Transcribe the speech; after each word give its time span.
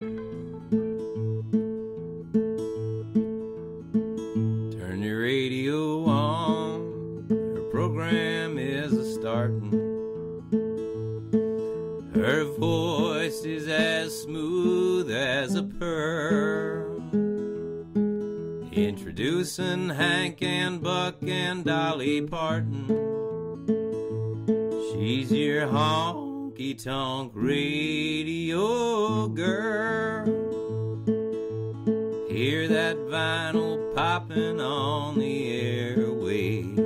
Turn 0.00 0.12
your 5.02 5.22
radio 5.22 6.04
on, 6.04 7.26
her 7.28 7.62
program 7.72 8.58
is 8.58 8.92
a 8.92 9.12
starting. 9.14 9.72
Her 12.14 12.44
voice 12.44 13.42
is 13.44 13.66
as 13.66 14.22
smooth 14.22 15.10
as 15.10 15.56
a 15.56 15.64
pearl. 15.64 16.94
Introducing 18.70 19.88
Hank 19.88 20.40
and 20.42 20.80
Buck 20.80 21.16
and 21.22 21.64
Dolly 21.64 22.22
Parton. 22.22 22.86
She's 24.92 25.32
your 25.32 25.66
honky 25.66 26.17
tonk 26.88 27.32
radio 27.34 29.28
girl. 29.28 30.24
Hear 32.30 32.66
that 32.66 32.96
vinyl 32.96 33.94
popping 33.94 34.58
on 34.58 35.18
the 35.18 35.52
airwaves. 35.52 36.78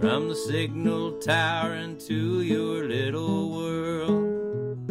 From 0.00 0.30
the 0.30 0.34
signal 0.34 1.12
tower 1.20 1.76
into 1.76 2.42
your 2.42 2.88
little 2.88 3.52
world. 3.52 4.88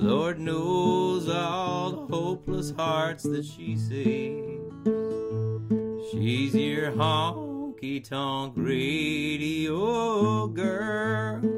Lord 0.00 0.38
knows 0.38 1.28
all 1.28 1.90
the 1.90 2.06
hopeless 2.14 2.70
hearts 2.70 3.24
that 3.24 3.44
she 3.44 3.76
saves. 3.76 4.62
She's 6.12 6.54
your 6.54 6.92
honky 6.92 8.08
tonk 8.08 8.52
radio 8.56 10.46
girl. 10.46 11.55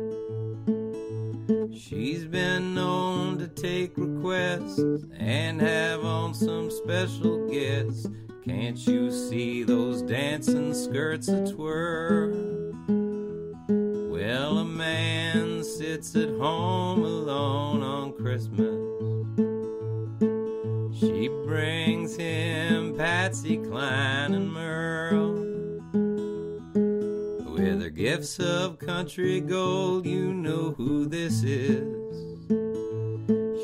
She's 1.79 2.25
been 2.25 2.75
known 2.75 3.39
to 3.39 3.47
take 3.47 3.93
requests 3.97 4.81
and 5.17 5.61
have 5.61 6.05
on 6.05 6.35
some 6.35 6.73
special 6.73 7.49
guests. 7.49 8.05
Can't 8.45 8.85
you 8.85 9.13
see 9.13 9.63
those 9.63 10.03
dancing 10.03 10.75
skirts 10.75 11.29
a 11.29 11.53
twirl? 11.53 12.33
Well, 14.11 14.59
a 14.59 14.65
man 14.65 15.63
sits 15.63 16.17
at 16.17 16.31
home 16.31 17.05
alone 17.05 17.85
on 17.85 18.13
Christmas. 18.15 18.75
She 20.99 21.29
brings 21.29 22.17
him 22.17 22.97
Patsy 22.97 23.57
Cline 23.57 24.35
and 24.35 24.53
Merle. 24.53 25.48
Gifts 27.99 28.39
of 28.39 28.79
country 28.79 29.41
gold, 29.41 30.07
you 30.07 30.33
know 30.33 30.73
who 30.79 31.07
this 31.07 31.43
is. 31.43 31.83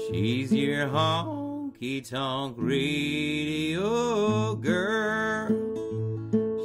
She's 0.09 0.53
your 0.53 0.89
honky 0.89 2.03
tonk 2.11 2.57
radio 2.59 4.57
girl. 4.57 5.47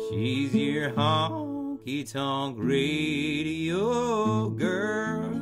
She's 0.09 0.55
your 0.55 0.89
honky 0.93 2.11
tonk 2.11 2.57
radio 2.59 4.49
girl. 4.49 5.38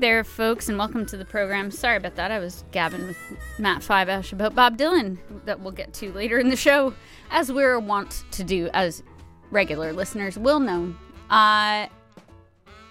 There, 0.00 0.24
folks, 0.24 0.70
and 0.70 0.78
welcome 0.78 1.04
to 1.04 1.16
the 1.18 1.26
program. 1.26 1.70
Sorry 1.70 1.98
about 1.98 2.16
that. 2.16 2.30
I 2.30 2.38
was 2.38 2.64
gabbing 2.72 3.06
with 3.06 3.18
Matt 3.58 3.82
Five 3.82 4.08
Ash 4.08 4.32
about 4.32 4.54
Bob 4.54 4.78
Dylan 4.78 5.18
that 5.44 5.60
we'll 5.60 5.72
get 5.72 5.92
to 5.94 6.10
later 6.12 6.38
in 6.38 6.48
the 6.48 6.56
show, 6.56 6.94
as 7.30 7.52
we're 7.52 7.78
wont 7.78 8.24
to 8.30 8.42
do, 8.42 8.70
as 8.72 9.02
regular 9.50 9.92
listeners 9.92 10.38
will 10.38 10.58
know. 10.58 10.94
Uh, 11.28 11.86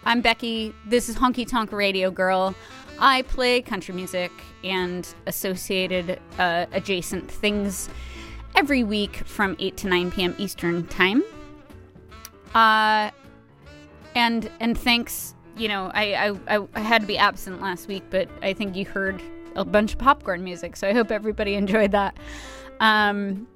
I'm 0.06 0.22
Becky. 0.22 0.74
This 0.86 1.10
is 1.10 1.16
Honky 1.16 1.48
Tonk 1.48 1.72
Radio 1.72 2.12
Girl. 2.12 2.54
I 3.00 3.24
play 3.24 3.64
country 3.64 3.96
music 3.96 4.32
and 4.64 5.08
associated 5.26 6.20
uh, 6.38 6.68
adjacent 6.74 7.30
things 7.30 7.90
every 8.56 8.84
week 8.84 9.16
from 9.26 9.56
8 9.58 9.78
to 9.78 9.88
9 9.88 10.12
p.m. 10.12 10.36
Eastern 10.38 10.86
Time. 10.86 11.24
Uh, 12.54 13.10
and 14.14 14.52
and 14.60 14.78
thanks 14.78 15.34
you 15.60 15.68
know, 15.68 15.92
I, 15.94 16.38
I, 16.48 16.68
I 16.74 16.80
had 16.80 17.02
to 17.02 17.08
be 17.08 17.18
absent 17.18 17.62
last 17.62 17.88
week, 17.88 18.04
but 18.10 18.30
I 18.42 18.54
think 18.54 18.76
you 18.76 18.86
heard 18.86 19.22
a 19.56 19.66
bunch 19.66 19.94
of 19.94 20.00
popcorn 20.00 20.44
music, 20.44 20.76
so 20.76 20.88
I 20.88 20.94
hope 20.94 21.12
everybody 21.12 21.56
enjoyed 21.64 21.92
that. 21.92 22.18
Um, 22.80 23.48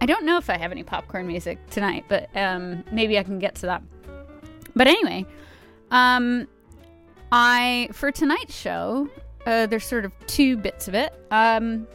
I 0.00 0.06
don't 0.06 0.24
know 0.26 0.36
if 0.36 0.50
I 0.50 0.58
have 0.58 0.72
any 0.72 0.82
popcorn 0.82 1.26
music 1.26 1.58
tonight, 1.70 2.04
but 2.08 2.28
um, 2.36 2.84
maybe 2.92 3.18
I 3.18 3.22
can 3.22 3.38
get 3.38 3.54
to 3.56 3.66
that. 3.66 3.82
But 4.74 4.86
anyway, 4.86 5.24
um, 5.90 6.46
I 7.32 7.88
for 7.92 8.12
tonight's 8.12 8.54
show, 8.54 9.08
uh, 9.46 9.66
there's 9.66 9.86
sort 9.86 10.04
of 10.04 10.12
two 10.26 10.58
bits 10.58 10.86
of 10.86 10.94
it. 10.94 11.14
Um, 11.30 11.88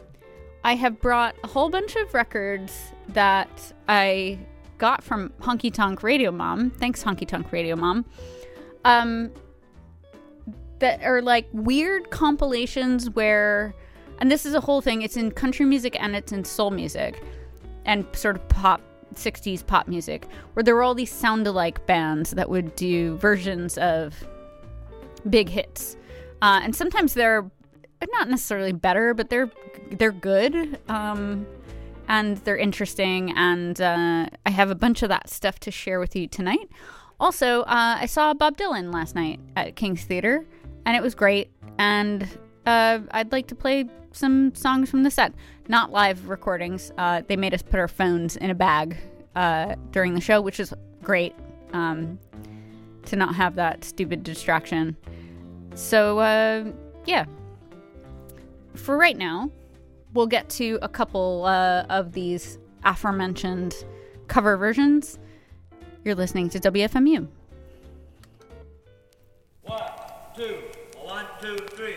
I 0.64 0.74
have 0.74 1.00
brought 1.00 1.36
a 1.44 1.46
whole 1.46 1.70
bunch 1.70 1.94
of 1.94 2.12
records 2.12 2.76
that 3.08 3.72
I 3.88 4.38
got 4.78 5.04
from 5.04 5.30
Honky 5.40 5.72
Tonk 5.72 6.02
Radio 6.02 6.32
Mom. 6.32 6.70
Thanks, 6.70 7.04
Honky 7.04 7.26
Tonk 7.26 7.52
Radio 7.52 7.76
Mom. 7.76 8.04
Um, 8.84 9.30
that 10.82 11.00
are 11.04 11.22
like 11.22 11.46
weird 11.52 12.10
compilations 12.10 13.08
where 13.10 13.72
and 14.18 14.30
this 14.30 14.44
is 14.44 14.52
a 14.52 14.60
whole 14.60 14.80
thing 14.80 15.00
it's 15.02 15.16
in 15.16 15.30
country 15.30 15.64
music 15.64 15.96
and 16.00 16.16
it's 16.16 16.32
in 16.32 16.44
soul 16.44 16.72
music 16.72 17.22
and 17.84 18.04
sort 18.12 18.34
of 18.34 18.48
pop 18.48 18.80
60s 19.14 19.64
pop 19.64 19.86
music 19.86 20.26
where 20.54 20.64
there 20.64 20.74
were 20.74 20.82
all 20.82 20.94
these 20.94 21.12
sound 21.12 21.46
alike 21.46 21.86
bands 21.86 22.32
that 22.32 22.50
would 22.50 22.74
do 22.74 23.16
versions 23.18 23.78
of 23.78 24.26
big 25.30 25.48
hits. 25.48 25.96
Uh, 26.40 26.60
and 26.64 26.74
sometimes 26.74 27.14
they're 27.14 27.48
not 28.10 28.28
necessarily 28.28 28.72
better 28.72 29.14
but 29.14 29.30
they're 29.30 29.50
they're 29.92 30.10
good 30.10 30.80
um, 30.88 31.46
and 32.08 32.38
they're 32.38 32.56
interesting 32.56 33.32
and 33.36 33.80
uh, 33.80 34.26
i 34.44 34.50
have 34.50 34.68
a 34.68 34.74
bunch 34.74 35.04
of 35.04 35.08
that 35.08 35.30
stuff 35.30 35.60
to 35.60 35.70
share 35.70 36.00
with 36.00 36.16
you 36.16 36.26
tonight. 36.26 36.68
Also 37.20 37.60
uh, 37.62 37.98
i 38.00 38.06
saw 38.06 38.34
bob 38.34 38.56
dylan 38.56 38.92
last 38.92 39.14
night 39.14 39.38
at 39.54 39.76
king's 39.76 40.02
theater 40.02 40.44
and 40.84 40.96
it 40.96 41.02
was 41.02 41.14
great. 41.14 41.50
And 41.78 42.28
uh, 42.66 43.00
I'd 43.10 43.32
like 43.32 43.46
to 43.48 43.54
play 43.54 43.86
some 44.12 44.54
songs 44.54 44.90
from 44.90 45.02
the 45.02 45.10
set, 45.10 45.32
not 45.68 45.90
live 45.90 46.28
recordings. 46.28 46.92
Uh, 46.98 47.22
they 47.26 47.36
made 47.36 47.54
us 47.54 47.62
put 47.62 47.80
our 47.80 47.88
phones 47.88 48.36
in 48.36 48.50
a 48.50 48.54
bag 48.54 48.96
uh, 49.34 49.74
during 49.90 50.14
the 50.14 50.20
show, 50.20 50.40
which 50.40 50.60
is 50.60 50.72
great 51.02 51.34
um, 51.72 52.18
to 53.06 53.16
not 53.16 53.34
have 53.34 53.54
that 53.56 53.84
stupid 53.84 54.22
distraction. 54.22 54.96
So, 55.74 56.18
uh, 56.18 56.64
yeah. 57.06 57.24
For 58.74 58.96
right 58.96 59.16
now, 59.16 59.50
we'll 60.14 60.26
get 60.26 60.48
to 60.50 60.78
a 60.82 60.88
couple 60.88 61.44
uh, 61.44 61.84
of 61.88 62.12
these 62.12 62.58
aforementioned 62.84 63.74
cover 64.28 64.56
versions. 64.56 65.18
You're 66.04 66.14
listening 66.14 66.48
to 66.50 66.60
WFMU. 66.60 67.28
One, 69.62 69.82
two. 70.36 70.71
Two, 71.42 71.56
three. 71.56 71.96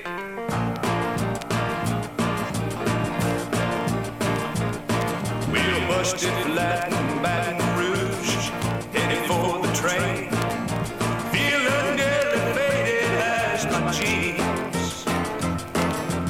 Busted 5.87 6.33
flat 6.45 6.91
in 6.91 7.21
Baton 7.21 7.59
Rouge, 7.77 8.49
headed 8.91 9.23
for 9.27 9.61
the 9.65 9.71
train. 9.73 10.29
Feeling 11.31 11.99
elevated 11.99 13.11
as 13.21 13.65
my 13.65 13.91
jeans. 13.91 15.05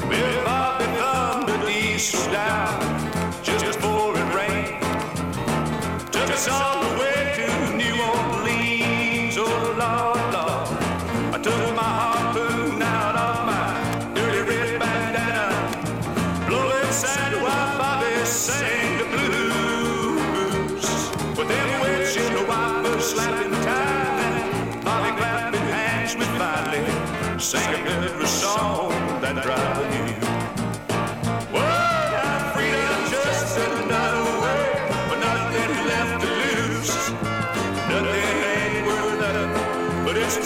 We're 0.08 0.44
bobbing 0.44 0.94
from 0.96 1.60
the 1.60 1.68
east 1.70 2.30
down, 2.30 2.80
just 3.42 3.64
before 3.78 4.14
it 4.14 4.34
rained. 4.34 4.82
Took 6.12 6.30
us 6.30 6.48
all 6.48 6.75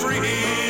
free. 0.00 0.69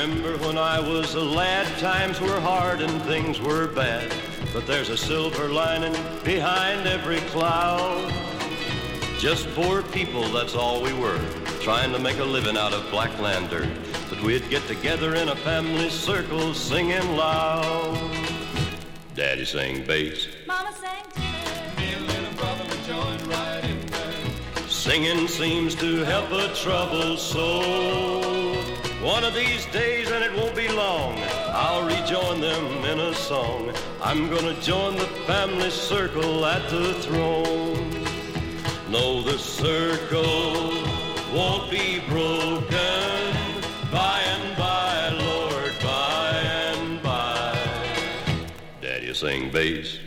Remember 0.00 0.38
when 0.38 0.56
I 0.56 0.80
was 0.80 1.14
a 1.14 1.20
lad, 1.20 1.66
times 1.78 2.20
were 2.22 2.40
hard 2.40 2.80
and 2.80 3.02
things 3.02 3.38
were 3.38 3.66
bad. 3.66 4.10
But 4.50 4.66
there's 4.66 4.88
a 4.88 4.96
silver 4.96 5.48
lining 5.48 5.92
behind 6.24 6.86
every 6.86 7.18
cloud. 7.32 8.10
Just 9.18 9.46
poor 9.54 9.82
people, 9.82 10.26
that's 10.30 10.54
all 10.54 10.82
we 10.82 10.94
were, 10.94 11.20
trying 11.60 11.92
to 11.92 11.98
make 11.98 12.18
a 12.18 12.24
living 12.24 12.56
out 12.56 12.72
of 12.72 12.90
black 12.90 13.12
lantern. 13.20 13.70
But 14.08 14.22
we'd 14.22 14.48
get 14.48 14.66
together 14.66 15.16
in 15.16 15.28
a 15.28 15.36
family 15.36 15.90
circle 15.90 16.54
singing 16.54 17.16
loud. 17.16 17.98
Daddy 19.14 19.44
sang 19.44 19.84
bass, 19.84 20.28
Mama 20.46 20.72
sang 20.80 21.04
tenor. 21.12 21.76
me 21.76 22.16
and 22.16 22.26
a 22.26 22.36
brother 22.38 22.64
would 22.70 22.84
join 22.84 23.28
right 23.28 23.64
in. 23.64 24.68
Singing 24.68 25.28
seems 25.28 25.74
to 25.74 26.04
help 26.04 26.32
a 26.32 26.54
troubled 26.54 27.18
soul. 27.18 28.29
One 29.02 29.24
of 29.24 29.32
these 29.32 29.64
days, 29.66 30.10
and 30.10 30.22
it 30.22 30.30
won't 30.34 30.54
be 30.54 30.68
long, 30.68 31.18
I'll 31.48 31.86
rejoin 31.86 32.42
them 32.42 32.84
in 32.84 33.00
a 33.00 33.14
song. 33.14 33.72
I'm 34.02 34.28
gonna 34.28 34.52
join 34.60 34.96
the 34.96 35.06
family 35.26 35.70
circle 35.70 36.44
at 36.44 36.68
the 36.68 36.92
throne. 36.94 37.90
No, 38.90 39.22
the 39.22 39.38
circle 39.38 40.84
won't 41.34 41.70
be 41.70 42.00
broken 42.10 43.36
by 43.90 44.20
and 44.20 44.56
by, 44.58 45.08
Lord, 45.08 45.72
by 45.82 46.32
and 46.36 47.02
by. 47.02 47.58
Daddy 48.82 49.14
sing 49.14 49.50
bass. 49.50 49.98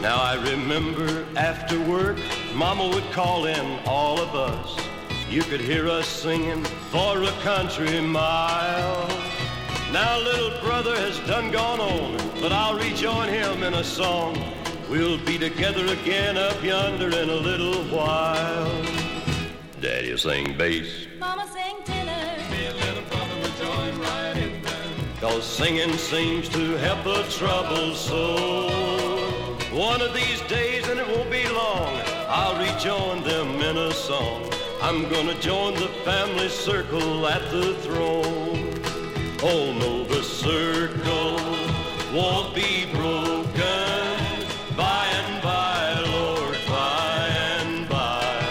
Now 0.00 0.16
I 0.16 0.34
remember 0.36 1.26
after 1.36 1.78
work, 1.78 2.16
Mama 2.54 2.88
would 2.88 3.04
call 3.12 3.44
in 3.44 3.78
all 3.84 4.18
of 4.18 4.34
us. 4.34 4.74
You 5.28 5.42
could 5.42 5.60
hear 5.60 5.90
us 5.90 6.08
singing 6.08 6.64
for 6.90 7.22
a 7.22 7.32
country 7.42 8.00
mile. 8.00 9.06
Now 9.92 10.18
little 10.18 10.58
brother 10.62 10.96
has 10.96 11.18
done 11.28 11.50
gone 11.50 11.80
on, 11.80 12.16
but 12.40 12.50
I'll 12.50 12.78
rejoin 12.78 13.28
him 13.28 13.62
in 13.62 13.74
a 13.74 13.84
song. 13.84 14.42
We'll 14.88 15.18
be 15.18 15.36
together 15.36 15.84
again 15.84 16.38
up 16.38 16.64
yonder 16.64 17.08
in 17.08 17.28
a 17.28 17.36
little 17.36 17.84
while. 17.94 18.82
Daddy 19.82 20.16
sing 20.16 20.56
bass, 20.56 21.08
Mama 21.18 21.46
sing 21.52 21.76
tenor. 21.84 22.50
Me 22.50 22.64
and 22.64 22.78
little 22.78 23.02
brother 23.10 23.34
will 23.36 23.66
join 23.66 24.00
right 24.00 24.36
in 24.38 24.62
them. 24.62 24.94
Cause 25.20 25.44
singing 25.44 25.92
seems 25.98 26.48
to 26.48 26.78
help 26.78 27.04
a 27.04 27.22
troubled 27.30 27.96
soul. 27.96 29.09
One 29.72 30.02
of 30.02 30.12
these 30.12 30.40
days, 30.48 30.88
and 30.88 30.98
it 30.98 31.06
won't 31.06 31.30
be 31.30 31.48
long, 31.48 32.02
I'll 32.26 32.58
rejoin 32.58 33.22
them 33.22 33.62
in 33.62 33.78
a 33.78 33.92
song. 33.92 34.50
I'm 34.82 35.08
gonna 35.08 35.38
join 35.40 35.74
the 35.74 35.86
family 36.04 36.48
circle 36.48 37.24
at 37.28 37.48
the 37.52 37.74
throne. 37.74 38.74
Oh 39.44 39.72
no, 39.72 40.04
the 40.04 40.24
circle 40.24 41.36
won't 42.12 42.52
be 42.52 42.86
broken 42.92 44.46
by 44.76 45.06
and 45.06 45.40
by, 45.40 46.00
Lord, 46.00 46.58
by 46.66 47.28
and 47.28 47.88
by. 47.88 48.44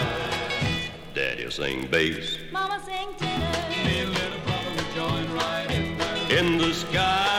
Daddy 1.14 1.44
will 1.44 1.52
sing 1.52 1.88
bass. 1.88 2.38
Mama 2.54 2.82
sang 2.86 3.14
tenor. 3.18 3.60
In 6.30 6.60
the 6.60 6.74
sky, 6.74 7.39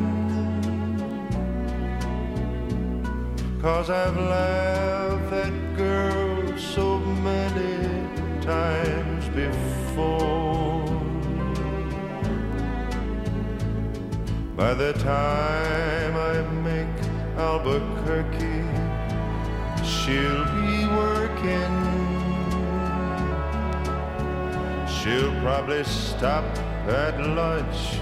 Cause 3.61 3.91
I've 3.91 4.17
laughed 4.17 5.29
that 5.29 5.53
girl 5.77 6.57
so 6.57 6.97
many 6.97 8.41
times 8.41 9.29
before. 9.29 10.83
By 14.55 14.73
the 14.73 14.93
time 14.93 16.15
I 16.15 16.41
make 16.63 16.87
Albuquerque, 17.37 18.65
she'll 19.85 20.45
be 20.57 20.87
working. 20.97 21.75
She'll 24.87 25.39
probably 25.41 25.83
stop 25.83 26.45
at 26.87 27.15
lunch 27.19 27.99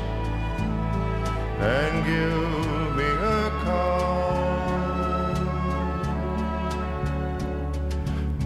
and 1.59 2.05
give 2.05 2.95
me 2.95 3.03
a 3.03 3.51
call. 3.65 4.28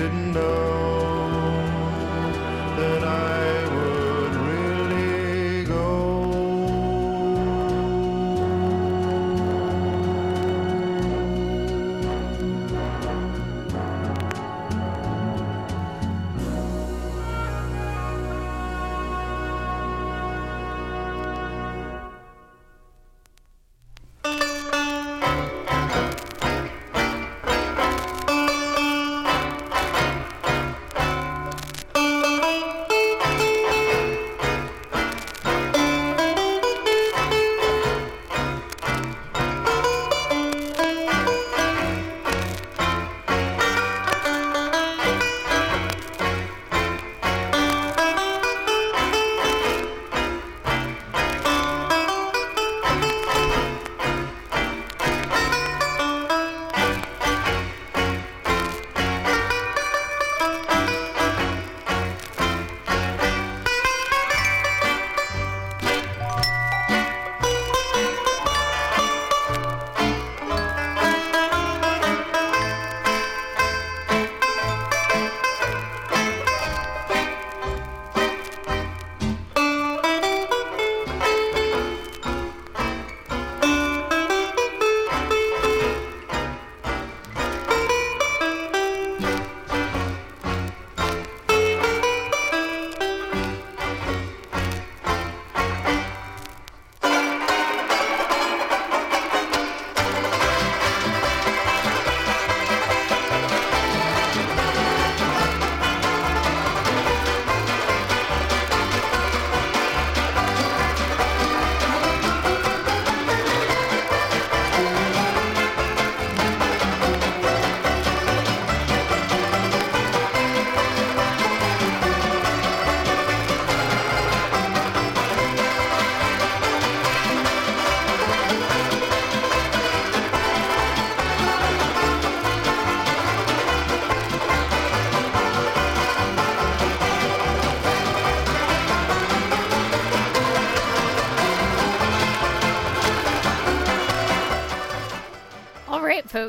Didn't 0.00 0.32
know 0.32 0.89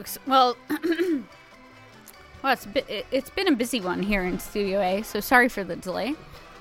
folks. 0.02 0.18
Well, 0.26 0.58
well, 2.44 2.54
it's 2.54 2.68
it's 3.12 3.30
been 3.30 3.48
a 3.48 3.56
busy 3.56 3.80
one 3.80 4.02
here 4.02 4.24
in 4.24 4.40
Studio 4.40 4.82
A, 4.82 5.04
so 5.04 5.20
sorry 5.20 5.48
for 5.48 5.64
the 5.64 5.76
delay. 5.76 6.16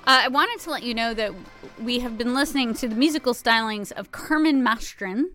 Uh, 0.05 0.21
I 0.25 0.27
wanted 0.27 0.59
to 0.63 0.69
let 0.69 0.83
you 0.83 0.93
know 0.93 1.13
that 1.15 1.33
we 1.81 1.99
have 1.99 2.17
been 2.17 2.35
listening 2.35 2.75
to 2.75 2.87
the 2.87 2.95
musical 2.95 3.33
stylings 3.33 3.91
of 3.93 4.11
Carmen 4.11 4.63
Mastren. 4.63 5.25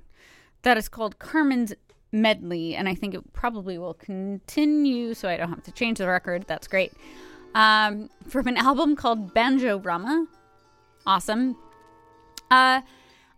That 0.62 0.76
is 0.76 0.88
called 0.88 1.18
Carmen's 1.18 1.74
Medley, 2.12 2.76
and 2.76 2.88
I 2.88 2.94
think 2.94 3.14
it 3.14 3.32
probably 3.32 3.76
will 3.76 3.94
continue, 3.94 5.14
so 5.14 5.28
I 5.28 5.36
don't 5.36 5.50
have 5.50 5.64
to 5.64 5.72
change 5.72 5.98
the 5.98 6.06
record. 6.06 6.44
That's 6.46 6.68
great. 6.68 6.92
Um, 7.56 8.08
from 8.28 8.46
an 8.46 8.56
album 8.56 8.94
called 8.94 9.34
Banjorama. 9.34 10.26
Awesome. 11.06 11.56
Uh, 12.50 12.82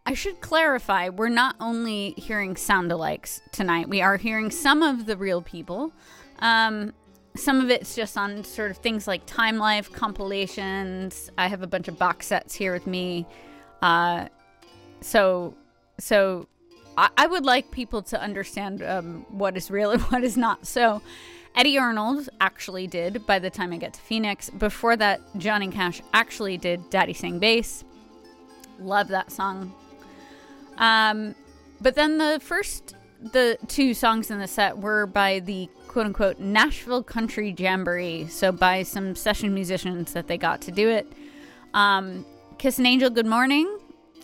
I 0.09 0.15
should 0.15 0.41
clarify, 0.41 1.11
we're 1.11 1.29
not 1.29 1.55
only 1.61 2.15
hearing 2.17 2.57
sound 2.57 2.91
alikes 2.91 3.43
tonight, 3.53 3.91
we 3.91 4.01
are 4.01 4.17
hearing 4.17 4.51
some 4.51 4.83
of 4.83 5.05
the 5.05 5.19
real 5.19 5.43
people. 5.43 5.93
Um, 6.39 6.95
some 7.37 7.61
of 7.61 7.69
it's 7.69 7.95
just 7.95 8.17
on 8.17 8.43
sort 8.43 8.71
of 8.71 8.79
things 8.79 9.07
like 9.07 9.27
Time 9.27 9.59
Life 9.59 9.93
compilations. 9.93 11.31
I 11.37 11.49
have 11.49 11.61
a 11.61 11.67
bunch 11.67 11.89
of 11.89 11.99
box 11.99 12.27
sets 12.27 12.55
here 12.55 12.73
with 12.73 12.87
me. 12.87 13.27
Uh, 13.83 14.29
so, 15.03 15.55
so 15.99 16.49
I, 16.97 17.11
I 17.19 17.27
would 17.27 17.45
like 17.45 17.71
people 17.71 18.01
to 18.05 18.19
understand 18.19 18.83
um, 18.83 19.27
what 19.29 19.59
is 19.59 19.71
real 19.71 19.91
and 19.91 20.01
what 20.11 20.25
is 20.25 20.39
not. 20.39 20.67
So, 20.67 21.03
Eddy 21.55 21.77
Arnold 21.77 22.31
actually 22.41 22.87
did 22.87 23.27
by 23.27 23.39
the 23.39 23.51
time 23.51 23.75
I 23.75 23.77
get 23.77 23.93
to 23.93 24.01
Phoenix. 24.01 24.49
Before 24.49 24.97
that, 24.97 25.21
Johnny 25.37 25.69
Cash 25.69 26.01
actually 26.15 26.57
did 26.57 26.89
Daddy 26.89 27.13
Sing 27.13 27.39
Bass. 27.39 27.85
Love 28.79 29.09
that 29.09 29.31
song. 29.31 29.75
Um, 30.79 31.35
but 31.81 31.95
then 31.95 32.19
the 32.19 32.41
first, 32.43 32.95
the 33.21 33.59
two 33.69 33.95
songs 33.95 34.31
in 34.31 34.39
the 34.39 34.49
set 34.49 34.79
were 34.79 35.07
by 35.07 35.41
the 35.41 35.69
quote 35.87 36.07
unquote 36.07 36.39
Nashville 36.39 37.03
Country 37.03 37.55
Jamboree. 37.57 38.27
So 38.29 38.53
by 38.53 38.83
some 38.83 39.15
session 39.15 39.55
musicians 39.55 40.13
that 40.13 40.27
they 40.27 40.39
got 40.39 40.61
to 40.63 40.73
do 40.73 40.89
it. 40.89 41.13
Um, 41.75 42.25
Kiss 42.59 42.79
an 42.79 42.87
Angel, 42.87 43.11
Good 43.11 43.27
Morning. 43.27 43.79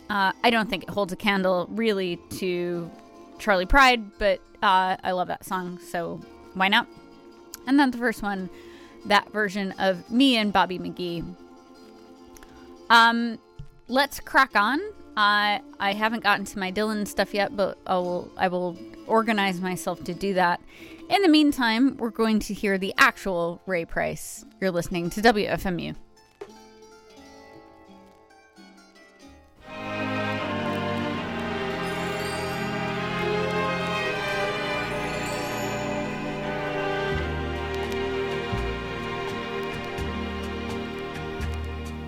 Uh, 0.09 0.31
I 0.43 0.49
don't 0.49 0.69
think 0.69 0.83
it 0.83 0.89
holds 0.89 1.13
a 1.13 1.15
candle 1.15 1.67
really 1.71 2.19
to 2.31 2.89
Charley 3.39 3.65
Pride, 3.65 4.17
but 4.19 4.39
uh, 4.61 4.97
I 5.03 5.11
love 5.11 5.27
that 5.29 5.45
song, 5.45 5.79
so 5.79 6.21
why 6.53 6.67
not? 6.67 6.87
And 7.67 7.79
then 7.79 7.91
the 7.91 7.97
first 7.97 8.21
one, 8.21 8.49
that 9.05 9.31
version 9.31 9.73
of 9.79 10.09
me 10.11 10.37
and 10.37 10.53
Bobby 10.53 10.79
McGee. 10.79 11.25
Um, 12.89 13.39
let's 13.87 14.19
crack 14.19 14.51
on. 14.55 14.79
I 15.17 15.61
I 15.79 15.93
haven't 15.93 16.23
gotten 16.23 16.45
to 16.45 16.59
my 16.59 16.71
Dylan 16.71 17.07
stuff 17.07 17.33
yet, 17.33 17.55
but 17.55 17.77
I 17.87 17.95
will 17.95 18.31
I 18.37 18.47
will 18.47 18.77
organize 19.07 19.61
myself 19.61 20.03
to 20.05 20.13
do 20.13 20.33
that. 20.33 20.61
In 21.09 21.21
the 21.21 21.29
meantime, 21.29 21.97
we're 21.97 22.09
going 22.09 22.39
to 22.39 22.53
hear 22.53 22.77
the 22.77 22.93
actual 22.97 23.61
Ray 23.65 23.85
Price. 23.85 24.43
You're 24.59 24.71
listening 24.71 25.09
to 25.11 25.21
WFMU. 25.21 25.95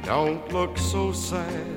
Don't 0.03 0.53
look 0.53 0.77
so 0.77 1.11
sad. 1.11 1.76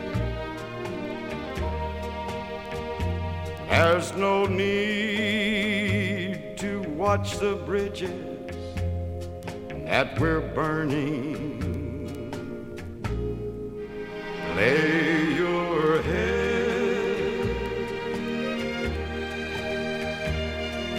There's 3.71 4.11
no 4.17 4.45
need 4.45 5.47
to 6.57 6.81
watch 6.89 7.37
the 7.37 7.55
bridges 7.55 8.11
that 9.85 10.19
we're 10.19 10.41
burning. 10.41 11.61
Lay 14.57 15.35
your 15.35 16.01
head 16.01 17.21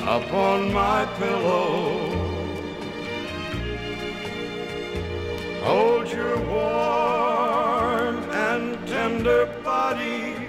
upon 0.09 0.73
my 0.73 1.05
pillow. 1.19 2.09
Hold 5.63 6.11
your 6.11 6.39
warm 6.47 8.17
and 8.31 8.79
tender 8.89 9.45
body 9.63 10.43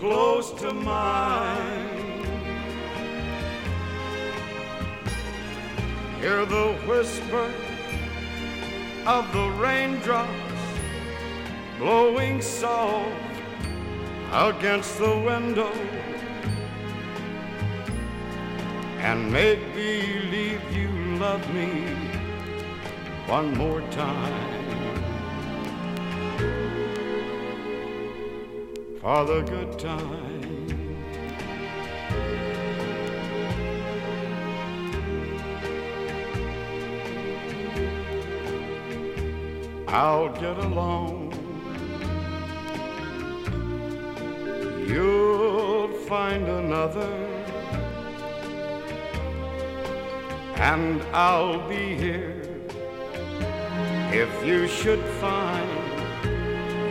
close 0.00 0.50
to 0.52 0.72
mine. 0.72 1.29
Hear 6.20 6.44
the 6.44 6.74
whisper 6.86 7.50
of 9.06 9.32
the 9.32 9.48
raindrops 9.58 10.30
blowing 11.78 12.42
soft 12.42 13.08
against 14.30 14.98
the 14.98 15.18
window. 15.18 15.72
And 18.98 19.32
make 19.32 19.60
believe 19.72 20.60
you 20.76 20.90
love 21.16 21.42
me 21.54 21.86
one 23.26 23.56
more 23.56 23.80
time. 23.90 24.60
For 29.00 29.24
the 29.24 29.40
good 29.40 29.78
time. 29.78 30.39
I'll 39.92 40.28
get 40.28 40.56
along. 40.56 41.32
You'll 44.86 45.88
find 46.06 46.46
another, 46.46 47.12
and 50.54 51.02
I'll 51.12 51.68
be 51.68 51.96
here 51.96 52.40
if 54.12 54.46
you 54.46 54.68
should 54.68 55.04
find 55.20 55.68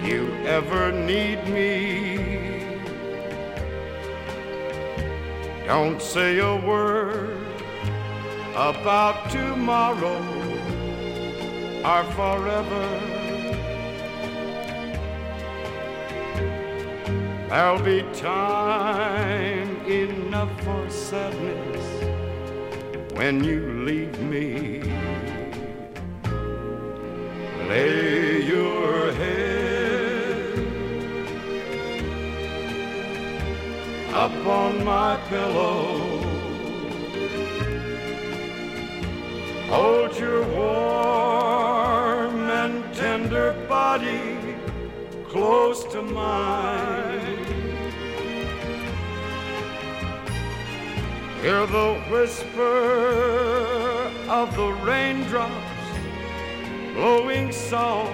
you 0.06 0.34
ever 0.46 0.92
need 0.92 1.48
me. 1.48 2.70
Don't 5.66 6.02
say 6.02 6.40
a 6.40 6.56
word 6.56 7.38
about 8.56 9.30
tomorrow 9.30 10.39
or 11.90 12.04
forever. 12.20 12.88
There'll 17.50 17.82
be 17.82 18.04
time 18.14 19.72
enough 19.88 20.52
for 20.64 20.88
sadness 20.90 21.88
when 23.18 23.44
you 23.44 23.60
leave 23.88 24.20
me. 24.22 24.84
Lay 27.68 28.44
your 28.44 29.12
head 29.22 30.60
upon 34.26 34.86
my 34.86 35.18
pillow. 35.28 36.20
Hold 39.72 40.16
your 40.20 40.44
warm 40.56 41.09
body 43.70 44.56
close 45.30 45.84
to 45.94 46.02
mine. 46.02 47.46
Hear 51.44 51.68
the 51.68 52.02
whisper 52.10 52.82
of 54.28 54.56
the 54.56 54.72
raindrops 54.84 55.54
blowing 56.96 57.52
soft 57.52 58.12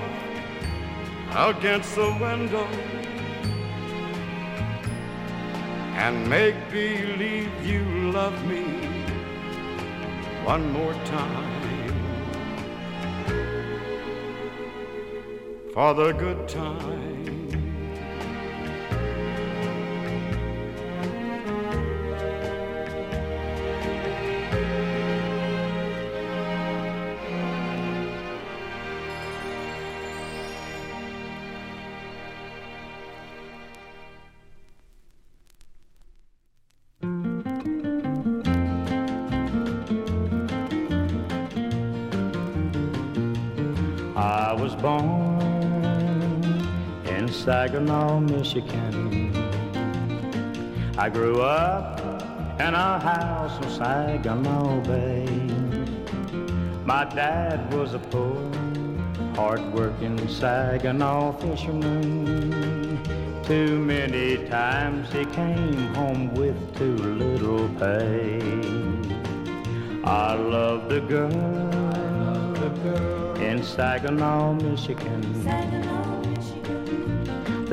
against 1.33 1.95
the 1.95 2.11
window. 2.19 2.67
And 6.03 6.29
make 6.29 6.55
believe 6.69 7.65
you 7.65 8.11
love 8.11 8.37
me 8.45 8.63
one 10.43 10.69
more 10.73 10.93
time 11.05 11.64
for 15.75 15.93
the 15.93 16.13
good 16.13 16.47
time. 16.47 17.14
In 47.75 47.88
Saginaw, 47.88 48.19
Michigan. 48.21 49.35
I 50.97 51.09
grew 51.09 51.41
up 51.41 51.99
in 52.59 52.73
a 52.73 52.99
house 52.99 53.61
in 53.63 53.69
Saginaw 53.69 54.79
Bay. 54.81 55.25
My 56.85 57.03
dad 57.03 57.73
was 57.73 57.93
a 57.93 57.99
poor 57.99 58.49
hard-working 59.35 60.25
Saginaw 60.29 61.33
fisherman. 61.33 63.03
Too 63.43 63.77
many 63.77 64.47
times 64.47 65.11
he 65.11 65.25
came 65.25 65.93
home 65.95 66.33
with 66.33 66.57
too 66.77 66.95
little 66.95 67.67
pay. 67.77 68.39
I 70.05 70.35
love 70.35 70.88
the 70.88 71.01
girl, 71.01 71.35
in 73.41 73.61
Saginaw, 73.63 74.53
Michigan. 74.53 75.94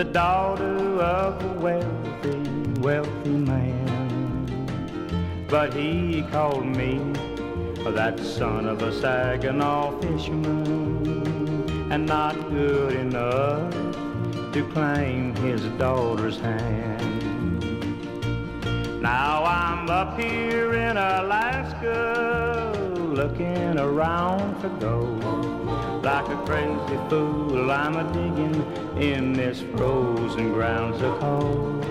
The 0.02 0.10
daughter 0.10 1.00
of 1.00 1.44
a 1.44 1.52
wealthy, 1.60 2.40
wealthy 2.80 3.30
man. 3.30 4.56
But 5.48 5.74
he 5.74 6.22
called 6.22 6.66
me 6.66 6.98
that 7.84 8.18
son 8.18 8.66
of 8.66 8.82
a 8.82 8.92
Saginaw 8.92 10.00
fisherman 10.00 11.92
and 11.92 12.04
not 12.04 12.34
good 12.50 12.96
enough 12.96 13.72
to 14.52 14.68
claim 14.72 15.36
his 15.36 15.62
daughter's 15.78 16.40
hand. 16.40 17.62
Now 19.00 19.44
I'm 19.44 19.88
up 19.88 20.18
here 20.18 20.74
in 20.74 20.96
Alaska 20.96 22.72
looking 22.96 23.78
around 23.78 24.60
for 24.60 24.68
gold. 24.80 25.61
Like 26.02 26.28
a 26.30 26.36
crazy 26.44 26.98
fool, 27.08 27.70
I'm 27.70 27.94
a 27.94 28.02
digging 28.12 29.00
in 29.00 29.34
this 29.34 29.60
frozen 29.60 30.52
grounds 30.52 31.00
of 31.00 31.16
cold. 31.20 31.86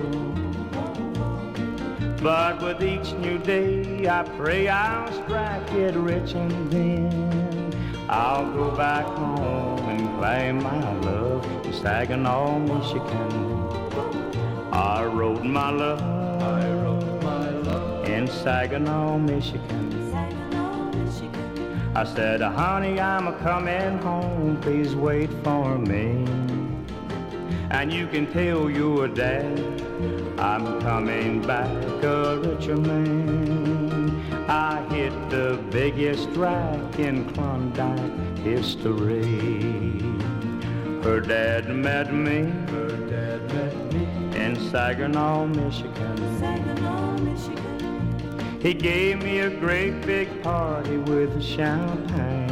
But 2.21 2.61
with 2.61 2.83
each 2.83 3.13
new 3.13 3.37
day, 3.37 4.09
I 4.09 4.23
pray 4.37 4.67
I'll 4.67 5.13
strike 5.23 5.71
it 5.71 5.95
rich 5.95 6.33
and 6.33 6.69
then 6.69 7.73
I'll 8.09 8.51
go 8.51 8.75
back 8.75 9.05
home 9.05 9.79
and 9.87 10.19
claim 10.19 10.61
my 10.61 10.93
love 10.99 11.45
in 11.65 11.71
Saginaw, 11.71 12.59
Michigan. 12.59 13.31
I 14.73 15.05
wrote 15.05 15.45
my 15.45 15.69
love, 15.69 16.01
I 16.41 16.69
wrote 16.73 17.23
my 17.23 17.49
love 17.49 18.09
in 18.09 18.27
Saginaw, 18.27 19.17
Michigan. 19.19 19.70
I 21.93 22.05
said, 22.05 22.41
honey, 22.41 23.01
I'm 23.01 23.27
a 23.27 23.37
coming 23.39 23.97
home, 23.97 24.57
please 24.61 24.95
wait 24.95 25.29
for 25.43 25.77
me. 25.77 26.25
And 27.69 27.91
you 27.91 28.07
can 28.07 28.31
tell 28.31 28.69
your 28.69 29.09
dad 29.09 29.59
I'm 30.39 30.79
coming 30.81 31.41
back 31.41 31.67
a 32.01 32.39
richer 32.39 32.77
man. 32.77 34.23
I 34.49 34.81
hit 34.93 35.11
the 35.29 35.61
biggest 35.69 36.29
rack 36.29 36.97
in 36.97 37.29
Klondike 37.33 38.37
history. 38.37 39.99
Her 41.03 41.19
dad 41.19 41.75
met 41.75 42.13
me, 42.13 42.43
her 42.71 42.95
dad 43.09 43.53
met 43.53 43.93
me 43.93 44.37
in 44.37 44.55
Saginaw, 44.69 45.45
Michigan. 45.45 47.70
He 48.61 48.75
gave 48.75 49.23
me 49.23 49.39
a 49.39 49.49
great 49.49 50.05
big 50.05 50.43
party 50.43 50.97
with 50.97 51.41
champagne. 51.43 52.47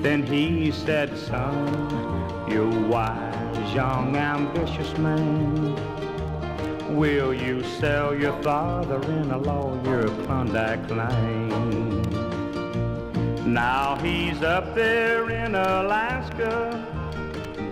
Then 0.00 0.22
he 0.22 0.70
said, 0.70 1.18
son, 1.18 2.46
you're 2.48 2.70
wise, 2.88 3.74
young, 3.74 4.14
ambitious 4.14 4.96
man. 4.96 5.74
Will 6.96 7.34
you 7.34 7.64
sell 7.64 8.14
your 8.14 8.40
father 8.44 9.02
in 9.10 9.32
a 9.32 9.38
law 9.38 9.76
your 9.82 10.06
Klondike 10.24 10.88
Lane? 10.88 12.02
Now 13.52 13.96
he's 13.96 14.40
up 14.42 14.76
there 14.76 15.30
in 15.30 15.56
Alaska, 15.56 16.80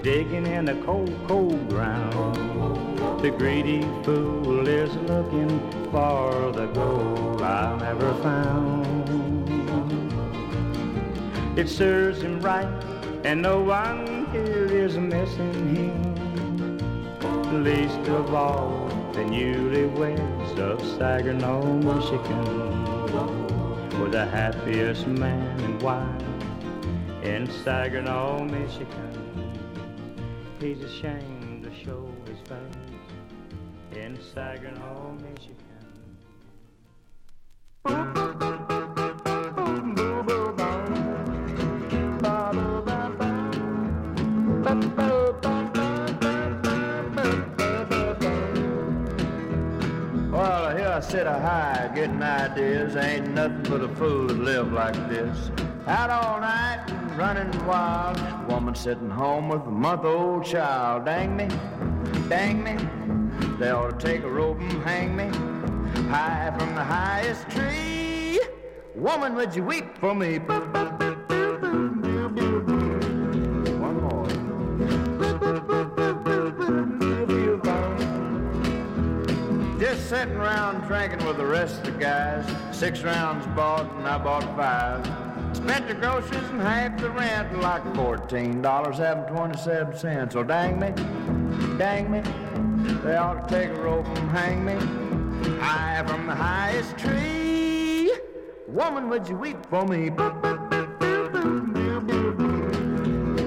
digging 0.02 0.48
in 0.48 0.64
the 0.64 0.74
cold, 0.84 1.16
cold 1.28 1.68
ground. 1.68 2.91
The 3.22 3.30
greedy 3.30 3.82
fool 4.02 4.66
is 4.66 4.92
looking 5.08 5.60
for 5.92 6.50
the 6.50 6.66
gold 6.74 7.40
I 7.40 7.78
never 7.78 8.12
found. 8.14 9.08
It 11.56 11.68
serves 11.68 12.20
him 12.20 12.40
right, 12.40 12.66
and 13.22 13.40
no 13.40 13.60
one 13.60 14.26
here 14.32 14.66
is 14.66 14.98
missing 14.98 15.76
him. 15.76 17.62
Least 17.62 18.08
of 18.08 18.34
all, 18.34 18.88
the 19.12 19.20
newlyweds 19.20 20.58
of 20.58 20.80
Saginaw, 20.98 21.62
Michigan, 21.74 22.72
were 24.00 24.10
the 24.10 24.26
happiest 24.26 25.06
man 25.06 25.60
and 25.60 25.80
wife 25.80 26.24
in 27.22 27.48
Saginaw, 27.62 28.42
Michigan. 28.42 29.54
He's 30.58 30.82
ashamed 30.82 31.31
in 33.96 34.18
Saginaw, 34.34 35.12
Michigan. 35.14 35.56
Well, 50.30 50.76
here 50.76 50.88
I 50.88 51.00
sit 51.00 51.26
a 51.26 51.32
high, 51.32 51.90
getting 51.94 52.22
ideas. 52.22 52.96
Ain't 52.96 53.34
nothing 53.34 53.62
but 53.64 53.82
a 53.82 53.88
fool 53.96 54.28
to 54.28 54.34
live 54.34 54.72
like 54.72 54.94
this. 55.08 55.50
Out 55.86 56.10
all 56.10 56.40
night 56.40 56.86
running 57.16 57.66
wild. 57.66 58.18
Woman 58.48 58.74
sitting 58.74 59.10
home 59.10 59.48
with 59.48 59.62
a 59.66 59.70
month-old 59.70 60.44
child. 60.44 61.04
Dang 61.04 61.36
me, 61.36 61.48
dang 62.28 62.62
me. 62.62 63.21
They 63.58 63.70
ought 63.70 63.98
to 63.98 64.06
take 64.06 64.22
a 64.24 64.30
rope 64.30 64.60
and 64.60 64.82
hang 64.82 65.16
me 65.16 65.28
high 66.08 66.52
from 66.58 66.74
the 66.74 66.84
highest 66.84 67.48
tree. 67.50 68.38
Woman, 68.94 69.34
would 69.34 69.54
you 69.56 69.64
weep 69.64 69.96
for 69.98 70.14
me? 70.14 70.38
One 73.78 74.02
more. 74.02 74.28
Just 79.78 80.08
sitting 80.08 80.36
around 80.36 80.86
drinking 80.86 81.26
with 81.26 81.36
the 81.38 81.46
rest 81.46 81.78
of 81.78 81.84
the 81.84 81.92
guys. 81.92 82.44
Six 82.76 83.02
rounds 83.02 83.46
bought 83.56 83.90
and 83.92 84.06
I 84.06 84.18
bought 84.18 84.44
five. 84.56 85.04
Spent 85.56 85.88
the 85.88 85.94
groceries 85.94 86.42
and 86.50 86.60
half 86.60 86.98
the 87.00 87.10
rent, 87.10 87.50
and 87.52 87.62
like 87.62 87.82
$14.27. 87.94 90.32
So 90.32 90.42
dang 90.42 90.78
me, 90.80 90.92
dang 91.78 92.10
me, 92.10 92.22
they 93.02 93.16
ought 93.16 93.48
to 93.48 93.54
take 93.54 93.70
a 93.70 93.80
rope 93.80 94.06
and 94.06 94.30
hang 94.30 94.64
me 94.64 94.74
high 95.60 96.04
from 96.06 96.26
the 96.26 96.34
highest 96.34 96.98
tree. 96.98 98.12
Woman, 98.68 99.08
would 99.08 99.28
you 99.28 99.36
weep 99.36 99.64
for 99.66 99.86
me? 99.86 100.10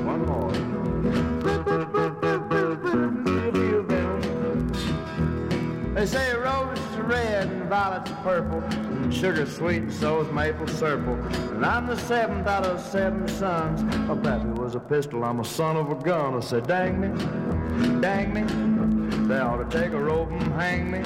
One 0.03 0.25
more. 0.25 0.51
They 5.93 6.05
say 6.05 6.35
roses 6.35 6.97
are 6.97 7.03
red 7.03 7.47
and 7.47 7.63
violets 7.69 8.11
are 8.11 8.21
purple, 8.23 8.61
and 8.61 9.13
sugar 9.13 9.45
sweet 9.45 9.83
and 9.83 9.93
so 9.93 10.21
is 10.21 10.31
maple 10.31 10.67
syrup. 10.67 11.07
And 11.53 11.65
I'm 11.65 11.87
the 11.87 11.97
seventh 11.97 12.45
out 12.47 12.65
of 12.65 12.79
seven 12.79 13.27
sons. 13.27 13.81
Oh, 14.09 14.15
pappy 14.15 14.49
was 14.49 14.75
a 14.75 14.79
pistol, 14.79 15.23
I'm 15.23 15.39
a 15.39 15.45
son 15.45 15.75
of 15.75 15.89
a 15.91 15.95
gun. 15.95 16.35
I 16.35 16.41
said, 16.41 16.67
dang 16.67 16.99
me, 16.99 17.07
dang 18.01 18.33
me, 18.33 18.43
they 19.27 19.39
ought 19.39 19.57
to 19.57 19.77
take 19.77 19.91
a 19.91 19.99
rope 19.99 20.29
and 20.31 20.53
hang 20.53 20.91
me 20.91 20.99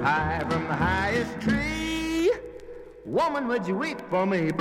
high 0.00 0.40
from 0.48 0.64
the 0.68 0.74
highest 0.74 1.40
tree. 1.40 2.30
Woman, 3.04 3.48
would 3.48 3.66
you 3.66 3.74
weep 3.74 4.00
for 4.08 4.26
me? 4.26 4.52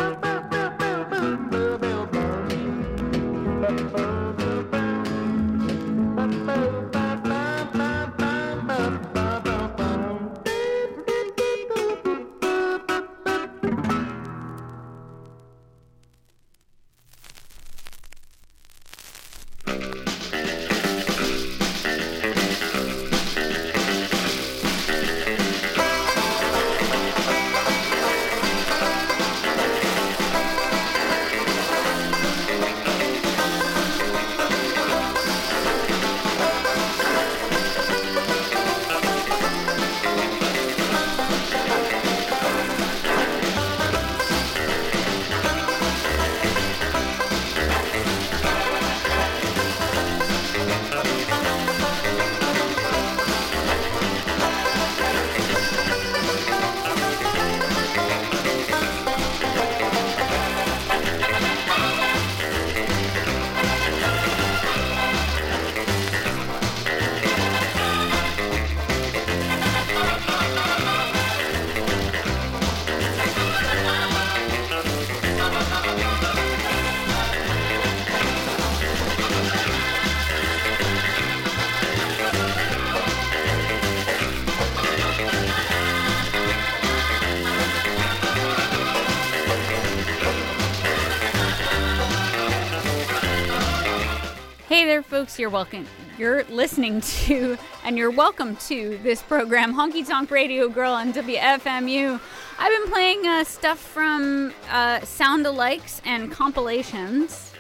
Folks. 95.22 95.38
You're 95.38 95.52
welcome. 95.52 95.86
You're 96.18 96.44
listening 96.46 97.00
to, 97.02 97.56
and 97.84 97.96
you're 97.96 98.10
welcome 98.10 98.56
to 98.56 98.98
this 99.04 99.22
program, 99.22 99.72
Honky 99.72 100.04
Tonk 100.04 100.32
Radio 100.32 100.68
Girl 100.68 100.92
on 100.92 101.14
WFMU. 101.14 102.20
I've 102.58 102.82
been 102.82 102.92
playing 102.92 103.28
uh, 103.28 103.44
stuff 103.44 103.78
from 103.78 104.52
uh, 104.72 105.02
sound 105.02 105.46
alikes 105.46 106.02
and 106.06 106.32
compilations, 106.32 107.52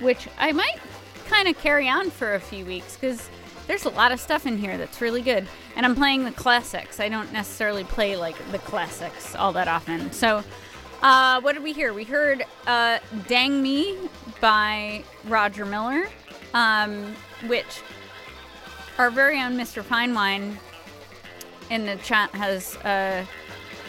which 0.00 0.26
I 0.36 0.50
might 0.50 0.78
kind 1.28 1.46
of 1.46 1.56
carry 1.58 1.88
on 1.88 2.10
for 2.10 2.34
a 2.34 2.40
few 2.40 2.64
weeks 2.64 2.96
because 2.96 3.30
there's 3.68 3.84
a 3.84 3.90
lot 3.90 4.10
of 4.10 4.18
stuff 4.18 4.44
in 4.44 4.58
here 4.58 4.76
that's 4.76 5.00
really 5.00 5.22
good. 5.22 5.46
And 5.76 5.86
I'm 5.86 5.94
playing 5.94 6.24
the 6.24 6.32
classics. 6.32 6.98
I 6.98 7.08
don't 7.08 7.32
necessarily 7.32 7.84
play 7.84 8.16
like 8.16 8.34
the 8.50 8.58
classics 8.58 9.36
all 9.36 9.52
that 9.52 9.68
often. 9.68 10.10
So, 10.10 10.42
uh, 11.02 11.40
what 11.40 11.52
did 11.52 11.62
we 11.62 11.72
hear? 11.72 11.94
We 11.94 12.02
heard 12.02 12.42
uh, 12.66 12.98
Dang 13.28 13.62
Me 13.62 13.96
by 14.40 15.04
Roger 15.26 15.64
Miller, 15.64 16.08
um, 16.54 17.14
which 17.46 17.82
our 18.98 19.10
very 19.10 19.40
own 19.40 19.52
Mr. 19.56 19.82
Finewine 19.82 20.56
in 21.70 21.86
the 21.86 21.96
chat 21.96 22.30
has 22.34 22.76
uh, 22.78 23.24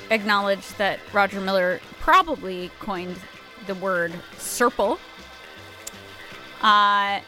acknowledged 0.09 0.77
that 0.77 0.99
Roger 1.13 1.41
Miller 1.41 1.79
probably 1.99 2.71
coined 2.79 3.17
the 3.67 3.75
word 3.75 4.13
serple. 4.37 4.99
Uh, 6.61 7.19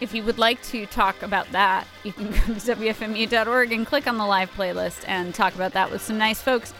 if 0.00 0.12
you 0.14 0.24
would 0.24 0.38
like 0.38 0.60
to 0.64 0.86
talk 0.86 1.22
about 1.22 1.50
that, 1.52 1.86
you 2.02 2.12
can 2.12 2.26
go 2.26 2.32
to 2.32 2.52
WFMU.org 2.54 3.72
and 3.72 3.86
click 3.86 4.06
on 4.08 4.18
the 4.18 4.26
live 4.26 4.50
playlist 4.52 5.04
and 5.06 5.34
talk 5.34 5.54
about 5.54 5.72
that 5.74 5.90
with 5.90 6.02
some 6.02 6.18
nice 6.18 6.40
folks. 6.40 6.74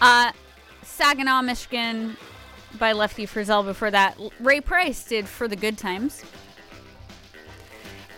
Uh, 0.00 0.32
Saginaw, 0.82 1.42
Michigan 1.42 2.16
by 2.78 2.92
Lefty 2.92 3.26
Frizzell 3.26 3.64
before 3.64 3.90
that. 3.90 4.18
Ray 4.40 4.60
Price 4.60 5.04
did 5.04 5.26
For 5.26 5.48
the 5.48 5.56
Good 5.56 5.78
Times. 5.78 6.24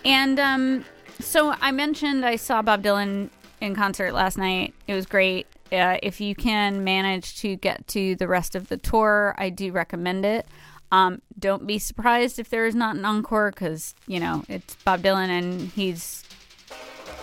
And 0.03 0.39
um, 0.39 0.85
so 1.19 1.53
I 1.61 1.71
mentioned 1.71 2.25
I 2.25 2.35
saw 2.35 2.61
Bob 2.61 2.83
Dylan 2.83 3.29
in 3.59 3.75
concert 3.75 4.13
last 4.13 4.37
night. 4.37 4.73
It 4.87 4.93
was 4.93 5.05
great. 5.05 5.47
Uh, 5.71 5.97
if 6.03 6.19
you 6.19 6.35
can 6.35 6.83
manage 6.83 7.37
to 7.37 7.55
get 7.55 7.87
to 7.87 8.15
the 8.15 8.27
rest 8.27 8.55
of 8.55 8.67
the 8.67 8.77
tour, 8.77 9.35
I 9.37 9.49
do 9.49 9.71
recommend 9.71 10.25
it. 10.25 10.45
Um, 10.91 11.21
don't 11.39 11.65
be 11.65 11.79
surprised 11.79 12.39
if 12.39 12.49
there 12.49 12.65
is 12.65 12.75
not 12.75 12.95
an 12.97 13.05
encore 13.05 13.51
because, 13.51 13.95
you 14.07 14.19
know, 14.19 14.43
it's 14.49 14.75
Bob 14.83 15.01
Dylan 15.01 15.29
and 15.29 15.61
he's 15.69 16.25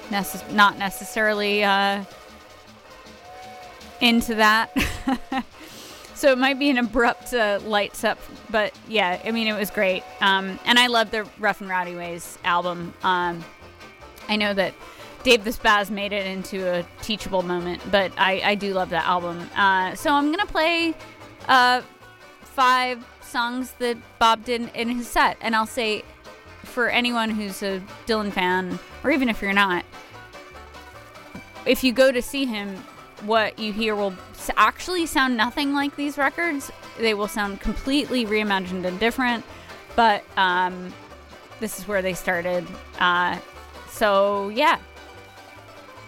necess- 0.08 0.50
not 0.54 0.78
necessarily 0.78 1.62
uh, 1.62 2.04
into 4.00 4.36
that. 4.36 4.74
so 6.18 6.32
it 6.32 6.38
might 6.38 6.58
be 6.58 6.68
an 6.68 6.78
abrupt 6.78 7.32
uh, 7.32 7.60
lights 7.62 8.02
up, 8.02 8.18
but 8.50 8.76
yeah, 8.88 9.22
I 9.24 9.30
mean, 9.30 9.46
it 9.46 9.56
was 9.56 9.70
great. 9.70 10.02
Um, 10.20 10.58
and 10.64 10.76
I 10.76 10.88
love 10.88 11.12
the 11.12 11.28
Rough 11.38 11.60
and 11.60 11.70
Rowdy 11.70 11.94
Ways 11.94 12.36
album. 12.42 12.92
Um, 13.04 13.44
I 14.28 14.34
know 14.34 14.52
that 14.52 14.74
Dave 15.22 15.44
the 15.44 15.50
Spaz 15.50 15.90
made 15.90 16.12
it 16.12 16.26
into 16.26 16.66
a 16.66 16.84
teachable 17.02 17.42
moment, 17.42 17.80
but 17.92 18.10
I, 18.18 18.40
I 18.44 18.54
do 18.56 18.74
love 18.74 18.90
that 18.90 19.06
album. 19.06 19.48
Uh, 19.54 19.94
so 19.94 20.10
I'm 20.10 20.32
going 20.32 20.44
to 20.44 20.52
play 20.52 20.92
uh, 21.46 21.82
five 22.42 23.06
songs 23.20 23.74
that 23.78 23.96
Bob 24.18 24.44
did 24.44 24.70
in 24.74 24.88
his 24.88 25.06
set. 25.06 25.36
And 25.40 25.54
I'll 25.54 25.66
say, 25.66 26.02
for 26.64 26.88
anyone 26.88 27.30
who's 27.30 27.62
a 27.62 27.80
Dylan 28.08 28.32
fan, 28.32 28.80
or 29.04 29.12
even 29.12 29.28
if 29.28 29.40
you're 29.40 29.52
not, 29.52 29.84
if 31.64 31.84
you 31.84 31.92
go 31.92 32.10
to 32.10 32.20
see 32.20 32.44
him, 32.44 32.76
what 33.24 33.58
you 33.58 33.72
hear 33.72 33.94
will 33.94 34.14
actually 34.56 35.06
sound 35.06 35.36
nothing 35.36 35.74
like 35.74 35.96
these 35.96 36.18
records. 36.18 36.70
They 36.98 37.14
will 37.14 37.28
sound 37.28 37.60
completely 37.60 38.26
reimagined 38.26 38.84
and 38.84 38.98
different, 38.98 39.44
but 39.96 40.24
um, 40.36 40.92
this 41.60 41.78
is 41.78 41.88
where 41.88 42.02
they 42.02 42.14
started. 42.14 42.66
Uh, 42.98 43.38
so, 43.88 44.48
yeah. 44.50 44.78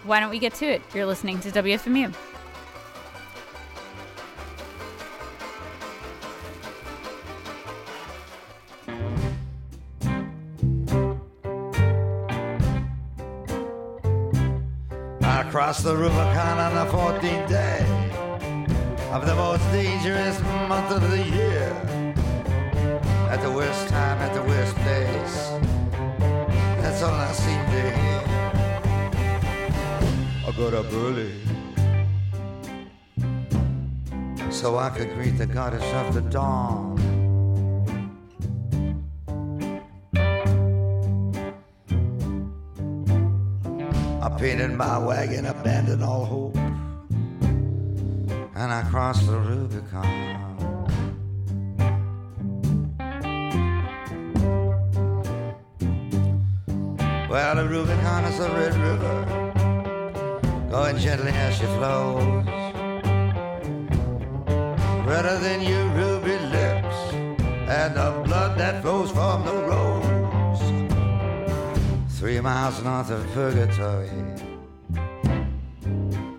Why 0.03 0.19
don't 0.19 0.29
we 0.31 0.39
get 0.39 0.53
to 0.55 0.65
it? 0.65 0.81
You're 0.93 1.05
listening 1.05 1.39
to 1.41 1.51
WFMU. 1.51 2.13
Crossed 15.71 15.85
the 15.85 15.95
Rubicon 15.95 16.57
on 16.59 16.75
the 16.75 16.91
14th 16.91 17.47
day 17.47 17.79
of 19.13 19.25
the 19.25 19.33
most 19.33 19.63
dangerous 19.71 20.37
month 20.67 20.91
of 20.91 21.09
the 21.09 21.23
year. 21.23 21.71
At 23.29 23.41
the 23.41 23.49
worst 23.49 23.87
time, 23.87 24.17
at 24.17 24.33
the 24.33 24.41
worst 24.41 24.75
place. 24.83 25.35
That's 26.81 27.01
all 27.01 27.13
I 27.13 27.31
seem 27.31 27.63
to 27.73 27.81
hear. 27.99 28.21
I 30.45 30.51
got 30.57 30.73
up 30.73 30.91
early 30.91 31.31
so 34.51 34.77
I 34.77 34.89
could 34.89 35.13
greet 35.13 35.37
the 35.37 35.45
goddess 35.45 35.85
of 35.93 36.13
the 36.13 36.21
dawn. 36.29 36.90
Painted 44.41 44.71
my 44.71 44.97
wagon, 44.97 45.45
abandoned 45.45 46.03
all 46.03 46.25
hope, 46.25 46.55
and 48.55 48.73
I 48.73 48.81
crossed 48.89 49.27
the 49.27 49.37
Rubicon. 49.37 50.57
Well, 57.29 57.55
the 57.55 57.67
Rubicon 57.69 58.23
is 58.23 58.39
a 58.39 58.49
red 58.49 58.73
river, 58.87 59.25
going 60.71 60.97
gently 60.97 61.33
as 61.33 61.57
she 61.57 61.65
flows, 61.77 62.43
redder 65.05 65.37
than 65.37 65.61
your 65.61 65.85
ruby 65.89 66.39
lips, 66.49 66.97
and 67.69 67.95
the 67.95 68.23
blood 68.25 68.57
that 68.57 68.81
flows 68.81 69.11
from 69.11 69.45
the 69.45 69.53
rose 69.53 70.10
three 72.21 72.39
miles 72.39 72.83
north 72.83 73.09
of 73.09 73.25
purgatory, 73.31 74.07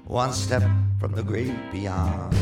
one 0.07 0.33
step 0.33 0.63
from 1.01 1.11
the 1.11 1.25
great 1.25 1.53
beyond. 1.73 2.33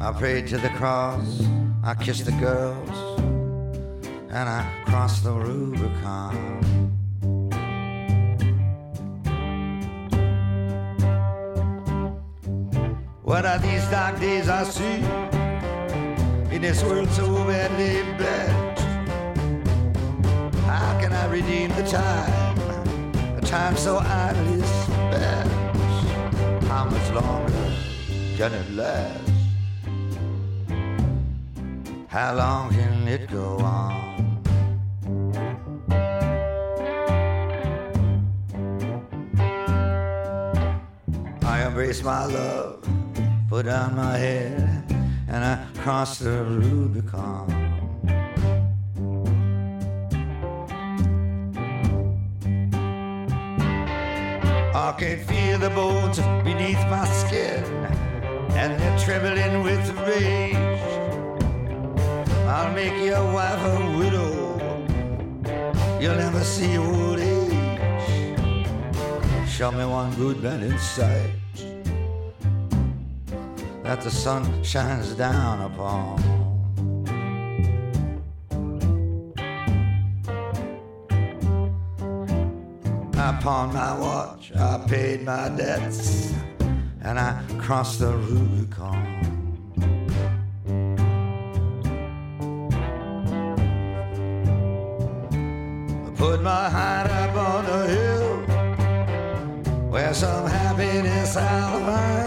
I 0.00 0.12
prayed 0.12 0.46
to 0.46 0.58
the 0.58 0.68
cross, 0.76 1.42
I 1.82 1.96
kissed 1.96 2.26
the 2.26 2.38
girls, 2.38 3.18
and 4.30 4.48
I 4.48 4.62
crossed 4.84 5.24
the 5.24 5.32
Rubicon. 5.32 6.62
What 13.24 13.44
are 13.44 13.58
these 13.58 13.84
dark 13.88 14.20
days 14.20 14.48
I 14.48 14.62
see? 14.62 15.41
This 16.62 16.84
world 16.84 17.10
so 17.10 17.26
badly 17.44 18.04
bent. 18.16 18.78
How 20.64 20.96
can 21.00 21.12
I 21.12 21.26
redeem 21.26 21.70
the 21.70 21.82
time, 21.82 22.56
a 23.36 23.40
time 23.40 23.76
so 23.76 23.98
idly 23.98 24.62
spent? 24.62 25.50
How 26.70 26.84
much 26.84 27.10
longer 27.10 27.74
can 28.36 28.52
it 28.54 28.70
last? 28.74 29.30
How 32.06 32.34
long 32.36 32.70
can 32.70 33.08
it 33.08 33.28
go 33.28 33.58
on? 33.58 34.12
I 41.42 41.66
embrace 41.66 42.04
my 42.04 42.24
love, 42.26 42.86
put 43.50 43.66
down 43.66 43.96
my 43.96 44.16
head, 44.16 44.91
and 45.32 45.42
I 45.42 45.66
cross 45.80 46.18
the 46.18 46.44
Rubicon. 46.44 47.50
I 54.74 54.94
can 54.98 55.18
feel 55.24 55.58
the 55.58 55.70
bones 55.70 56.18
beneath 56.44 56.82
my 56.90 57.06
skin, 57.06 57.64
and 58.60 58.78
they're 58.78 58.98
trembling 58.98 59.62
with 59.62 59.90
rage. 60.06 60.54
I'll 62.46 62.72
make 62.74 63.02
your 63.02 63.24
wife 63.32 63.62
a 63.64 63.96
widow. 63.96 64.32
You'll 65.98 66.16
never 66.16 66.44
see 66.44 66.76
old 66.76 67.18
age. 67.18 68.68
Show 69.48 69.72
me 69.72 69.86
one 69.86 70.14
good 70.14 70.42
man 70.42 70.62
in 70.62 70.78
sight 70.78 71.41
that 73.92 74.00
the 74.00 74.10
sun 74.10 74.42
shines 74.64 75.12
down 75.12 75.60
upon. 75.60 76.16
Pawned 83.42 83.74
my 83.74 83.98
watch, 83.98 84.52
I 84.54 84.78
paid 84.86 85.24
my 85.24 85.48
debts, 85.48 86.32
and 87.02 87.18
I 87.18 87.42
crossed 87.58 87.98
the 87.98 88.12
Rubicon. 88.12 89.04
I 96.06 96.10
put 96.16 96.40
my 96.40 96.70
heart 96.70 97.10
up 97.10 97.36
on 97.36 97.64
the 97.66 97.88
hill 97.96 98.36
where 99.90 100.14
some 100.14 100.46
happiness 100.46 101.36
I'll 101.36 101.80
find. 101.80 102.21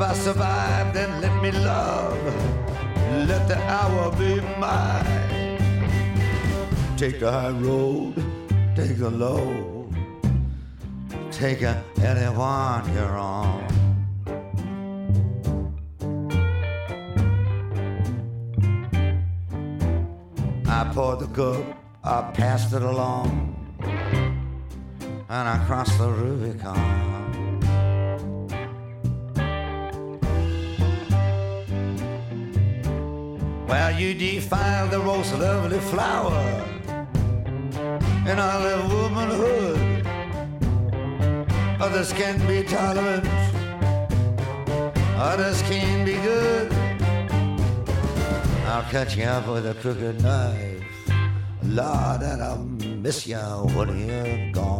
If 0.00 0.06
I 0.06 0.14
survive, 0.14 0.94
then 0.94 1.20
let 1.20 1.42
me 1.42 1.50
love. 1.52 2.16
Let 3.28 3.46
the 3.48 3.58
hour 3.68 4.10
be 4.16 4.40
mine. 4.58 5.58
Take 6.96 7.20
the 7.20 7.30
high 7.30 7.50
road, 7.50 8.14
take 8.74 8.96
the 8.96 9.10
low, 9.10 9.92
take 11.30 11.60
anyone 12.02 12.94
you're 12.94 13.18
on. 13.18 13.62
I 20.66 20.90
poured 20.94 21.18
the 21.18 21.26
cup, 21.26 21.62
I 22.02 22.22
passed 22.32 22.72
it 22.72 22.80
along, 22.80 23.54
and 25.28 25.48
I 25.54 25.62
crossed 25.66 25.98
the 25.98 26.08
Rubicon. 26.08 27.29
Well, 33.70 33.92
you 33.92 34.14
defile 34.14 34.88
the 34.88 34.98
most 34.98 35.32
lovely 35.38 35.78
flower 35.78 36.42
in 38.26 38.36
all 38.36 38.66
of 38.66 38.92
womanhood. 38.92 40.04
Others 41.80 42.12
can 42.14 42.44
be 42.48 42.64
tolerant, 42.64 43.24
others 45.16 45.62
can 45.62 46.04
be 46.04 46.14
good. 46.14 46.72
I'll 48.66 48.82
cut 48.90 49.16
you 49.16 49.22
up 49.22 49.46
with 49.46 49.64
a 49.66 49.74
crooked 49.74 50.20
knife. 50.20 50.82
Lord, 51.62 52.22
and 52.22 52.42
I'll 52.42 52.64
miss 53.04 53.24
you 53.24 53.36
when 53.76 53.88
you're 54.04 54.50
gone. 54.50 54.79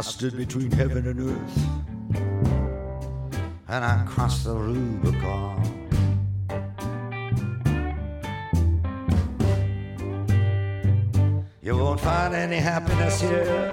I 0.00 0.02
stood 0.02 0.34
between 0.34 0.70
heaven 0.70 1.06
and 1.06 1.20
earth, 1.20 1.58
and 3.68 3.84
I 3.84 4.02
crossed 4.08 4.44
the 4.44 4.54
Rubicon. 4.54 5.60
You 11.60 11.76
won't 11.76 12.00
find 12.00 12.34
any 12.34 12.56
happiness 12.56 13.20
here, 13.20 13.70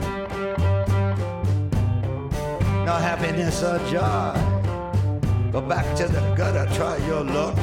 no 2.85 2.95
happiness 3.09 3.63
or 3.63 3.79
joy. 3.87 4.33
Go 5.53 5.61
back 5.61 5.95
to 5.95 6.09
the 6.09 6.19
gutter, 6.35 6.67
try 6.75 6.97
your 7.07 7.23
luck, 7.23 7.55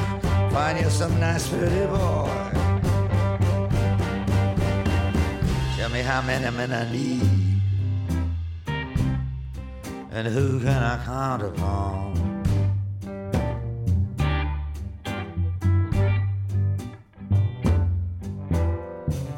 find 0.51 0.79
you 0.79 0.89
some 0.89 1.19
nice 1.19 1.47
pretty 1.47 1.85
boy. 1.85 2.31
Tell 5.77 5.89
me 5.91 6.01
how 6.01 6.23
many 6.23 6.49
men 6.57 6.71
I 6.71 6.91
need 6.91 7.44
and 10.15 10.27
who 10.29 10.61
can 10.61 10.81
I 10.81 11.03
count 11.03 11.41
upon? 11.43 12.15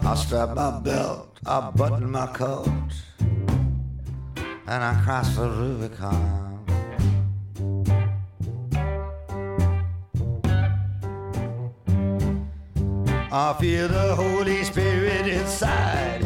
I 0.03 0.13
strap 0.13 0.53
my 0.55 0.79
belt, 0.79 1.39
I 1.47 1.71
button 1.71 2.11
my 2.11 2.27
coat, 2.27 2.91
and 4.67 4.83
I 4.83 5.01
cross 5.03 5.35
the 5.35 5.49
Rubicon. 5.49 6.63
I 13.31 13.55
feel 13.59 13.87
the 13.87 14.15
Holy 14.15 14.63
Spirit 14.63 15.27
inside, 15.27 16.23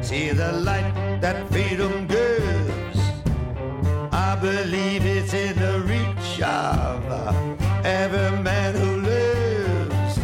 see 0.00 0.30
the 0.30 0.50
light 0.50 1.20
that 1.20 1.48
freedom 1.52 2.08
gives. 2.08 2.51
Believe 4.42 5.06
it's 5.06 5.32
in 5.34 5.56
the 5.56 5.78
reach 5.86 6.42
of 6.42 7.04
every 7.84 8.42
man 8.42 8.74
who 8.74 8.96
lives. 9.02 10.18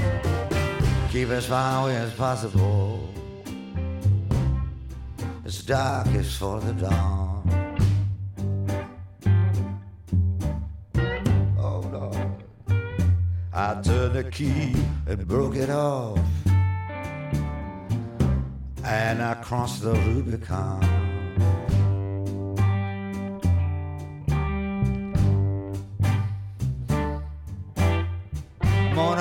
Keep 1.12 1.28
as 1.28 1.46
far 1.46 1.84
away 1.84 1.94
as 1.94 2.12
possible. 2.14 3.14
It's 5.44 5.62
dark, 5.62 6.08
it's 6.08 6.34
for 6.34 6.58
the 6.58 6.72
dawn. 6.72 7.44
Oh 11.56 12.10
I 13.54 13.80
turned 13.80 14.14
the 14.16 14.24
key 14.24 14.74
and 15.06 15.28
broke 15.28 15.54
it 15.54 15.70
off, 15.70 16.18
and 18.84 19.22
I 19.22 19.34
crossed 19.44 19.82
the 19.82 19.92
Rubicon. 19.92 21.07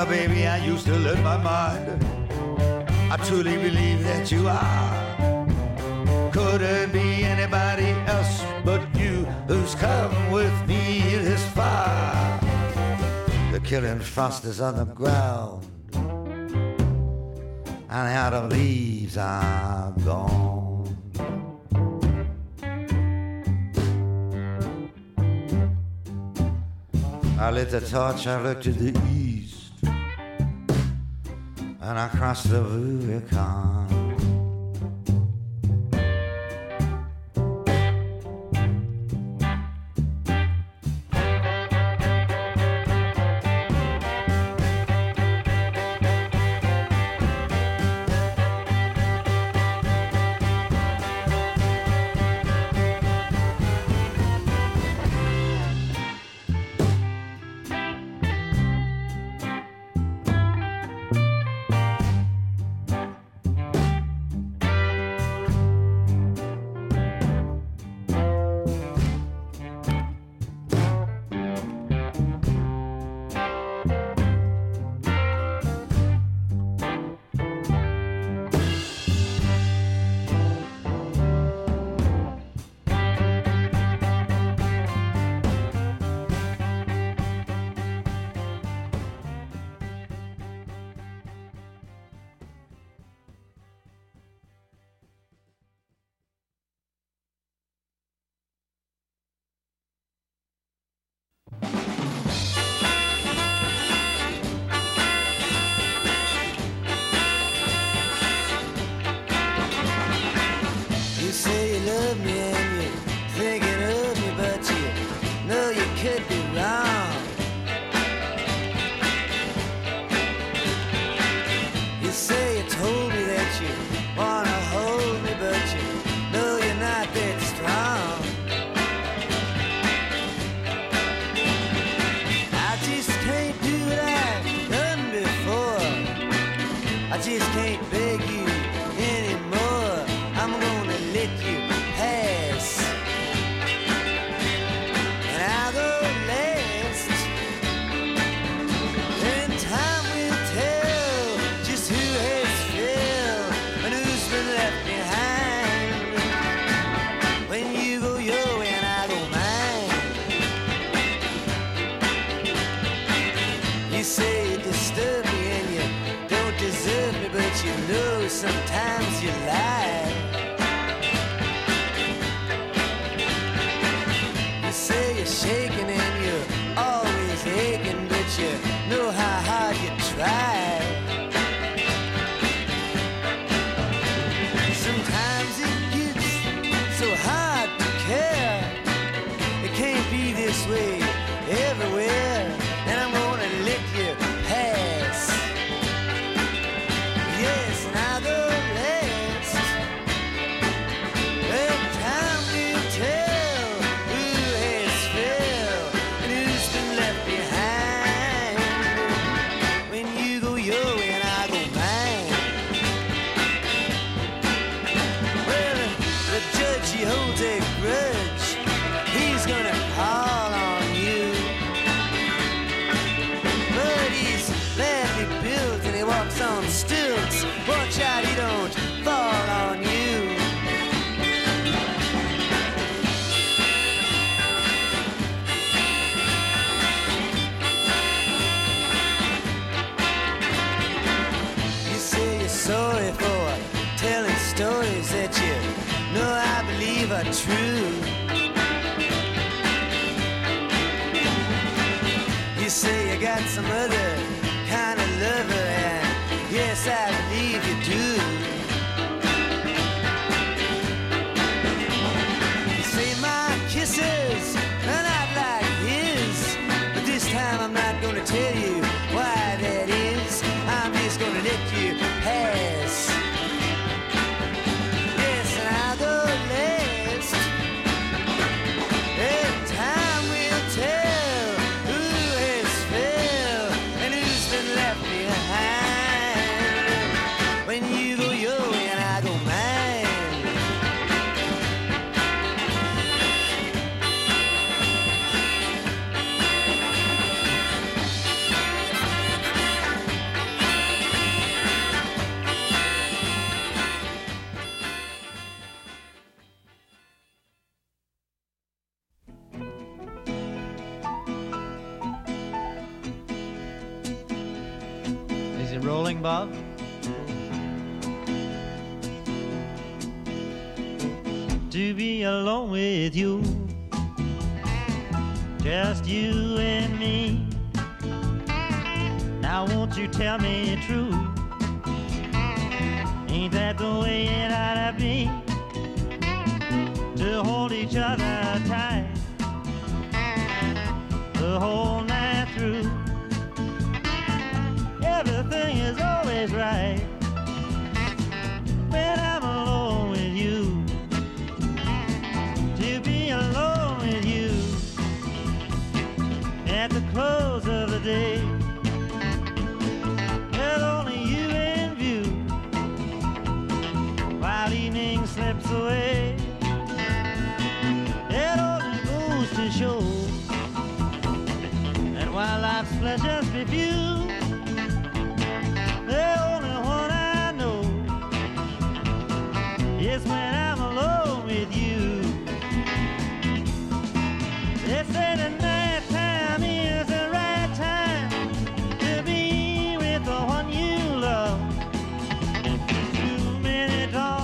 Baby, 0.07 0.47
I 0.47 0.57
used 0.57 0.85
to 0.85 0.95
learn 0.95 1.21
my 1.23 1.37
mind. 1.37 2.03
I 3.11 3.17
truly 3.27 3.57
believe 3.57 4.03
that 4.03 4.31
you 4.31 4.47
are. 4.47 6.31
Couldn't 6.31 6.91
be 6.91 7.23
anybody 7.23 7.89
else 8.07 8.43
but 8.63 8.81
you 8.95 9.25
who's 9.47 9.75
come 9.75 10.31
with 10.31 10.67
me 10.67 11.01
this 11.17 11.43
far. 11.49 12.39
The 13.51 13.59
killing 13.59 13.99
frost 13.99 14.45
is 14.45 14.61
on 14.61 14.75
the 14.77 14.85
ground, 14.85 15.65
and 17.89 18.07
the 18.07 18.15
autumn 18.23 18.49
leaves 18.49 19.17
are 19.17 19.93
gone. 20.05 20.67
I 27.39 27.51
lit 27.51 27.69
the 27.69 27.81
torch, 27.81 28.25
I 28.27 28.41
looked 28.41 28.63
to 28.63 28.71
the 28.71 28.99
east, 29.11 29.36
and 31.87 31.97
I 31.97 32.09
crossed 32.09 32.49
the 32.49 32.61
Rubicon. 32.61 33.96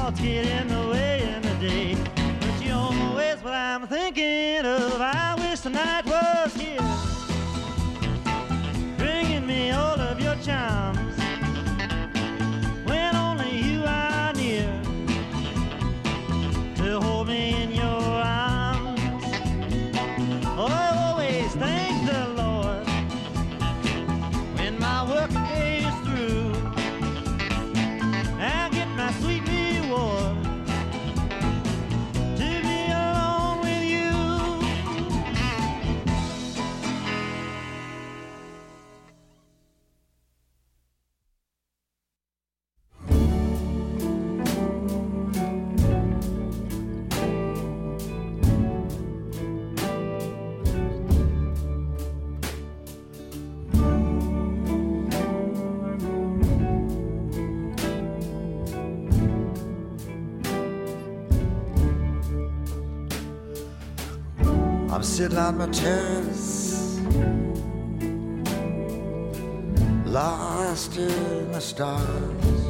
Thoughts 0.03 0.19
get 0.19 0.45
in 0.45 0.67
the 0.67 0.82
on 65.37 65.57
my 65.57 65.67
terrace, 65.67 66.99
lost 70.05 70.97
in 70.97 71.51
the 71.51 71.59
stars, 71.59 72.65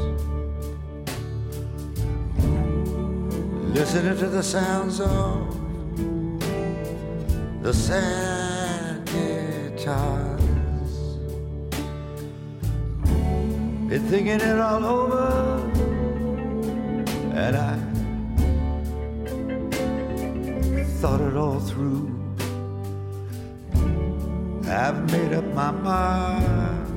listening 3.75 4.17
to 4.17 4.27
the 4.27 4.43
sounds 4.43 4.99
of 5.01 5.59
the 7.63 7.73
sad 7.73 9.05
guitars. 9.05 10.19
Been 13.89 14.07
thinking 14.09 14.41
it 14.41 14.59
all 14.59 14.85
over, 14.85 15.59
and 17.33 17.55
I 17.55 17.77
thought 21.01 21.21
it 21.21 21.35
all 21.35 21.59
through. 21.59 22.02
I've 24.73 25.11
made 25.11 25.33
up 25.33 25.45
my 25.53 25.69
mind 25.69 26.93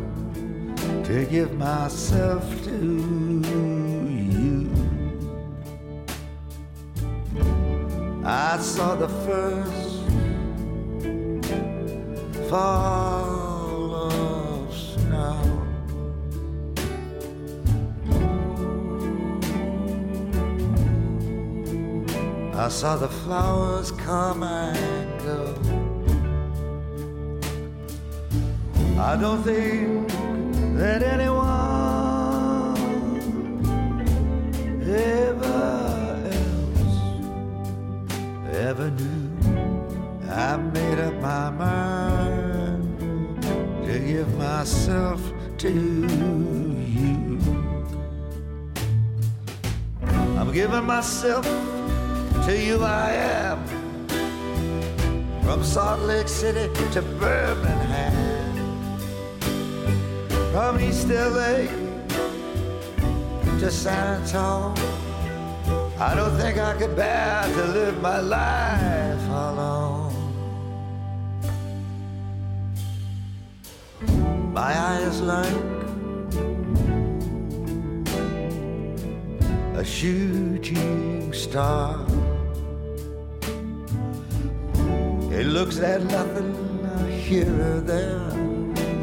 to 1.04 1.26
give 1.26 1.52
myself 1.58 2.42
to 2.64 3.42
you. 4.24 4.70
I 8.24 8.56
saw 8.58 8.94
the 8.94 9.08
first 9.26 10.00
fall 12.48 13.94
of 14.10 14.74
snow. 14.74 15.38
I 22.54 22.68
saw 22.68 22.96
the 22.96 23.08
flowers 23.08 23.90
come 23.92 24.42
and 24.42 25.20
go. 25.20 25.65
I 28.98 29.16
don't 29.20 29.42
think 29.42 30.08
that 30.78 31.02
anyone 31.02 31.46
ever 34.88 36.30
else 36.32 36.96
ever 38.54 38.90
knew. 38.90 39.16
I 40.30 40.56
made 40.56 40.98
up 40.98 41.14
my 41.20 41.50
mind 41.50 43.42
to 43.86 43.98
give 43.98 44.34
myself 44.36 45.20
to 45.58 45.70
you. 45.70 47.38
I'm 50.38 50.52
giving 50.52 50.84
myself 50.84 51.44
to 52.46 52.56
you, 52.56 52.82
I 52.82 53.12
am. 53.12 53.66
From 55.42 55.62
Salt 55.62 56.00
Lake 56.00 56.28
City 56.28 56.72
to 56.92 57.02
Birmingham, 57.02 57.85
from 60.56 60.80
East 60.80 61.08
LA 61.08 61.68
to 63.60 63.70
San 63.70 64.22
Antonio. 64.22 64.74
I 66.00 66.14
don't 66.14 66.34
think 66.38 66.56
I 66.56 66.72
could 66.78 66.96
bear 66.96 67.42
to 67.42 67.64
live 67.78 68.00
my 68.00 68.20
life 68.20 69.28
alone. 69.28 70.14
My 74.54 74.72
eyes 74.92 75.20
like 75.20 75.58
a 79.76 79.84
shooting 79.84 81.34
star. 81.34 82.00
It 85.38 85.48
looks 85.56 85.80
at 85.80 86.02
nothing 86.04 86.54
here 87.26 87.60
or 87.60 87.80
there. 87.82 88.30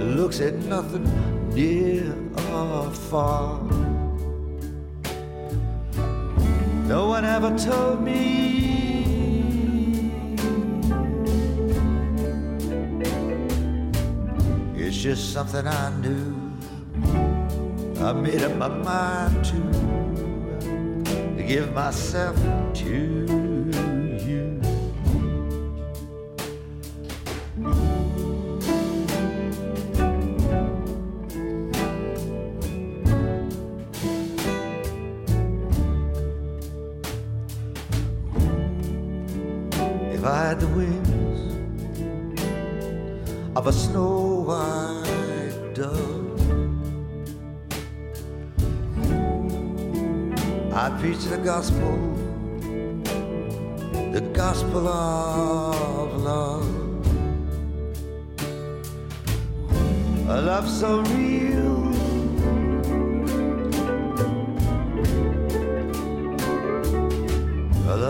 It 0.01 0.16
looks 0.18 0.41
at 0.41 0.56
nothing 0.56 1.33
near 1.56 2.16
or 2.51 2.89
far. 2.91 3.62
No 6.88 7.08
one 7.08 7.26
ever 7.26 7.56
told 7.58 8.01
me 8.01 8.14
it's 14.76 14.97
just 14.97 15.34
something 15.34 15.68
I 15.68 15.89
knew. 16.01 16.36
I 18.01 18.14
made 18.14 18.41
up 18.41 18.56
my 18.58 18.68
mind 18.68 19.45
to, 19.45 19.62
to 21.38 21.43
give 21.43 21.74
myself 21.74 22.36
to 22.74 23.43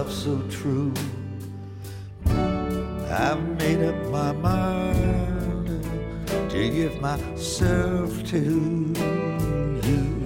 love 0.03 0.11
so 0.11 0.41
true. 0.49 0.93
I've 3.09 3.41
made 3.59 3.81
up 3.83 3.95
my 4.11 4.31
mind 4.33 5.67
to 6.49 6.69
give 6.69 6.99
myself 6.99 8.11
to 8.31 8.39
you. 9.83 10.23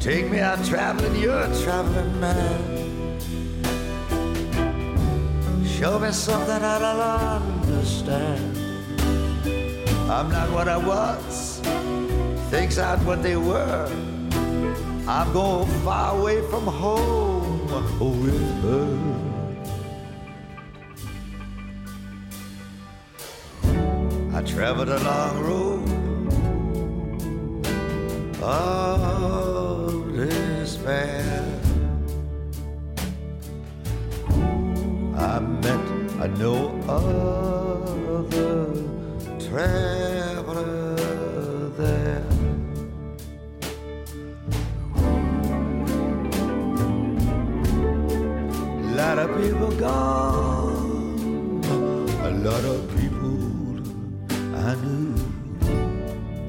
Take 0.00 0.30
me 0.30 0.38
out 0.40 0.64
traveling, 0.64 1.14
you're 1.20 1.42
a 1.42 1.62
traveling 1.62 2.20
man. 2.20 3.18
Show 5.66 5.98
me 5.98 6.10
something 6.12 6.62
I 6.74 6.78
don't 6.78 7.00
understand. 7.68 8.56
I'm 10.10 10.30
not 10.30 10.50
what 10.50 10.68
I 10.68 10.78
was, 10.78 11.60
things 12.50 12.78
aren't 12.78 13.04
what 13.04 13.22
they 13.22 13.36
were. 13.36 14.11
I'm 15.08 15.32
going 15.32 15.68
far 15.82 16.16
away 16.16 16.40
from 16.42 16.64
home 16.64 17.66
with 17.98 18.62
her. 18.62 18.98
I 24.32 24.42
traveled 24.42 24.88
a 24.90 24.98
long 25.00 25.40
road 25.40 25.88
of 28.42 30.14
despair. 30.14 31.60
I 35.16 35.40
met 35.40 35.84
a 36.20 36.28
no 36.38 36.78
other 36.88 37.42
people 49.40 49.70
gone, 49.72 51.60
a 52.22 52.30
lot 52.30 52.64
of 52.64 52.80
people 52.96 53.38
I 54.56 54.74
knew. 54.76 55.14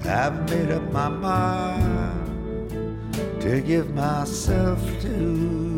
I've 0.05 0.49
made 0.49 0.71
up 0.71 0.91
my 0.91 1.07
mind 1.09 2.71
to 3.41 3.61
give 3.61 3.93
myself 3.95 4.79
to 5.01 5.72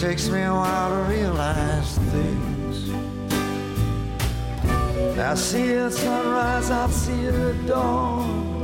takes 0.00 0.30
me 0.30 0.40
a 0.40 0.54
while 0.54 0.88
to 0.88 1.10
realize 1.12 1.98
things. 1.98 2.90
I 5.18 5.34
see 5.34 5.68
it 5.72 5.90
sunrise, 5.90 6.70
I 6.70 6.88
see 6.88 7.24
it 7.24 7.66
dawn. 7.66 8.62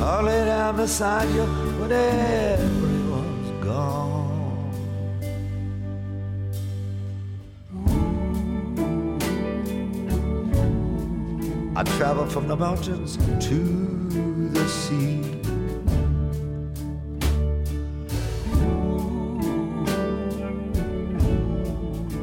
I'll 0.00 0.22
lay 0.22 0.44
down 0.44 0.76
beside 0.76 1.28
you 1.30 1.44
when 1.80 1.90
everyone's 1.90 3.64
gone. 3.64 4.30
I 11.74 11.82
travel 11.98 12.26
from 12.26 12.46
the 12.46 12.56
mountains 12.56 13.16
to 13.48 13.58
the 14.52 14.68
sea. 14.68 15.19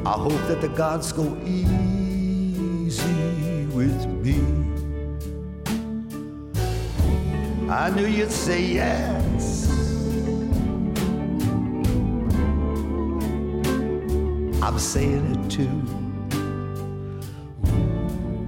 I 0.08 0.12
hope 0.12 0.40
that 0.48 0.62
the 0.62 0.68
gods 0.68 1.12
go 1.12 1.36
easy 1.44 1.66
with 3.66 4.06
me. 4.24 4.40
I 7.68 7.90
knew 7.90 8.06
you'd 8.06 8.32
say 8.32 8.62
yes. 8.62 9.68
I'm 14.62 14.78
saying 14.78 15.26
it 15.34 15.50
too. 15.50 15.82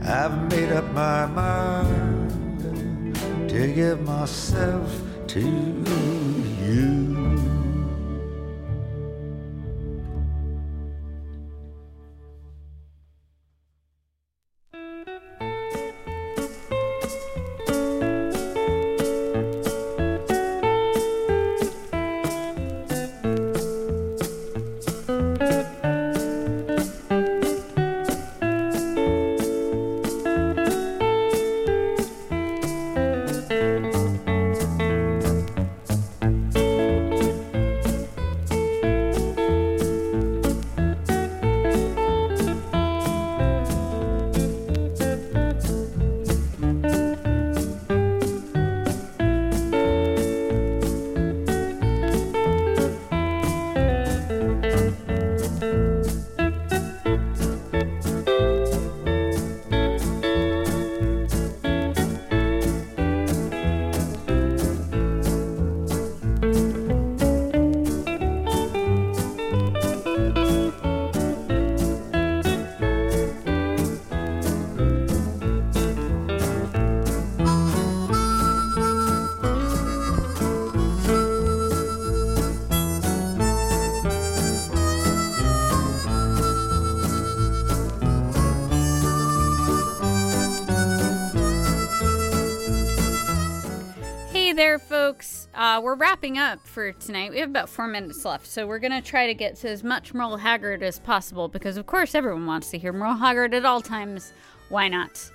I've 0.02 0.50
made 0.50 0.72
up 0.72 0.90
my 0.94 1.26
mind 1.26 3.16
to 3.50 3.70
give 3.74 4.00
myself 4.00 5.02
to 5.26 5.40
you. 6.64 7.09
There, 94.60 94.78
folks. 94.78 95.48
Uh, 95.54 95.80
we're 95.82 95.94
wrapping 95.94 96.36
up 96.36 96.66
for 96.66 96.92
tonight. 96.92 97.30
We 97.30 97.38
have 97.38 97.48
about 97.48 97.70
four 97.70 97.86
minutes 97.86 98.26
left, 98.26 98.46
so 98.46 98.66
we're 98.66 98.78
going 98.78 98.92
to 98.92 99.00
try 99.00 99.26
to 99.26 99.32
get 99.32 99.56
to 99.56 99.70
as 99.70 99.82
much 99.82 100.12
Merle 100.12 100.36
Haggard 100.36 100.82
as 100.82 100.98
possible 100.98 101.48
because, 101.48 101.78
of 101.78 101.86
course, 101.86 102.14
everyone 102.14 102.44
wants 102.44 102.68
to 102.72 102.76
hear 102.76 102.92
Merle 102.92 103.14
Haggard 103.14 103.54
at 103.54 103.64
all 103.64 103.80
times. 103.80 104.34
Why 104.68 104.88
not? 104.88 105.30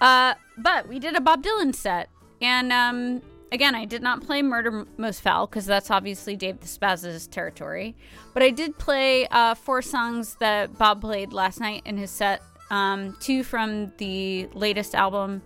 Uh, 0.00 0.34
but 0.58 0.88
we 0.88 0.98
did 0.98 1.14
a 1.14 1.20
Bob 1.20 1.44
Dylan 1.44 1.76
set, 1.76 2.08
and 2.42 2.72
um, 2.72 3.22
again, 3.52 3.76
I 3.76 3.84
did 3.84 4.02
not 4.02 4.26
play 4.26 4.42
Murder 4.42 4.84
Most 4.96 5.20
Foul 5.20 5.46
because 5.46 5.66
that's 5.66 5.92
obviously 5.92 6.34
Dave 6.34 6.58
the 6.58 6.66
Spaz's 6.66 7.28
territory. 7.28 7.94
But 8.34 8.42
I 8.42 8.50
did 8.50 8.76
play 8.78 9.28
uh, 9.28 9.54
four 9.54 9.80
songs 9.80 10.34
that 10.40 10.76
Bob 10.76 11.02
played 11.02 11.32
last 11.32 11.60
night 11.60 11.82
in 11.84 11.96
his 11.96 12.10
set. 12.10 12.42
Um, 12.70 13.16
two 13.20 13.44
from 13.44 13.92
the 13.98 14.48
latest 14.54 14.96
album, 14.96 15.42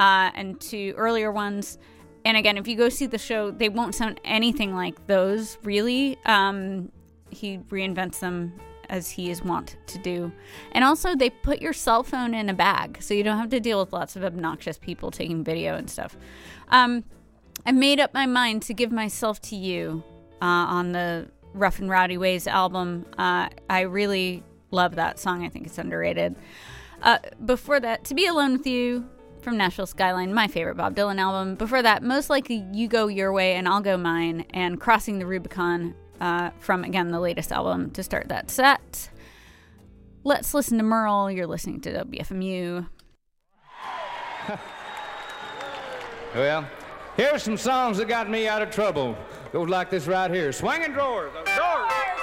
uh, 0.00 0.32
and 0.34 0.60
two 0.60 0.94
earlier 0.96 1.30
ones. 1.30 1.78
And 2.26 2.36
again, 2.36 2.58
if 2.58 2.66
you 2.66 2.76
go 2.76 2.88
see 2.88 3.06
the 3.06 3.18
show, 3.18 3.52
they 3.52 3.68
won't 3.68 3.94
sound 3.94 4.20
anything 4.24 4.74
like 4.74 5.06
those, 5.06 5.58
really. 5.62 6.18
Um, 6.24 6.90
he 7.30 7.58
reinvents 7.58 8.18
them 8.18 8.52
as 8.88 9.08
he 9.08 9.30
is 9.30 9.44
wont 9.44 9.76
to 9.86 9.98
do. 9.98 10.32
And 10.72 10.82
also, 10.82 11.14
they 11.14 11.30
put 11.30 11.62
your 11.62 11.72
cell 11.72 12.02
phone 12.02 12.34
in 12.34 12.48
a 12.48 12.52
bag, 12.52 13.00
so 13.00 13.14
you 13.14 13.22
don't 13.22 13.38
have 13.38 13.50
to 13.50 13.60
deal 13.60 13.78
with 13.78 13.92
lots 13.92 14.16
of 14.16 14.24
obnoxious 14.24 14.76
people 14.76 15.12
taking 15.12 15.44
video 15.44 15.76
and 15.76 15.88
stuff. 15.88 16.16
Um, 16.66 17.04
I 17.64 17.70
made 17.70 18.00
up 18.00 18.12
my 18.12 18.26
mind 18.26 18.62
to 18.62 18.74
give 18.74 18.90
myself 18.90 19.40
to 19.42 19.54
you 19.54 20.02
uh, 20.42 20.46
on 20.46 20.90
the 20.90 21.28
Rough 21.54 21.78
and 21.78 21.88
Rowdy 21.88 22.18
Ways 22.18 22.48
album. 22.48 23.06
Uh, 23.16 23.50
I 23.70 23.82
really 23.82 24.42
love 24.72 24.96
that 24.96 25.20
song. 25.20 25.44
I 25.44 25.48
think 25.48 25.66
it's 25.68 25.78
underrated. 25.78 26.34
Uh, 27.02 27.18
before 27.44 27.78
that, 27.78 28.04
To 28.06 28.16
Be 28.16 28.26
Alone 28.26 28.54
with 28.54 28.66
You 28.66 29.08
from 29.46 29.56
Nashville 29.56 29.86
Skyline, 29.86 30.34
my 30.34 30.48
favorite 30.48 30.76
Bob 30.76 30.96
Dylan 30.96 31.20
album. 31.20 31.54
Before 31.54 31.80
that, 31.80 32.02
most 32.02 32.28
likely 32.28 32.66
You 32.72 32.88
Go 32.88 33.06
Your 33.06 33.32
Way 33.32 33.54
and 33.54 33.68
I'll 33.68 33.80
Go 33.80 33.96
Mine, 33.96 34.44
and 34.50 34.80
Crossing 34.80 35.20
the 35.20 35.26
Rubicon 35.26 35.94
uh, 36.20 36.50
from, 36.58 36.82
again, 36.82 37.12
the 37.12 37.20
latest 37.20 37.52
album 37.52 37.92
to 37.92 38.02
start 38.02 38.26
that 38.26 38.50
set. 38.50 39.08
Let's 40.24 40.52
listen 40.52 40.78
to 40.78 40.82
Merle. 40.82 41.30
You're 41.30 41.46
listening 41.46 41.80
to 41.82 42.04
WFMU. 42.04 42.88
Well, 46.34 46.68
here's 47.16 47.42
some 47.42 47.56
songs 47.56 47.96
that 47.96 48.08
got 48.08 48.28
me 48.28 48.46
out 48.46 48.60
of 48.60 48.70
trouble. 48.70 49.16
Goes 49.52 49.70
like 49.70 49.88
this 49.88 50.06
right 50.06 50.30
here. 50.30 50.52
Swinging 50.52 50.92
drawers. 50.92 51.32
Drawers. 51.56 52.15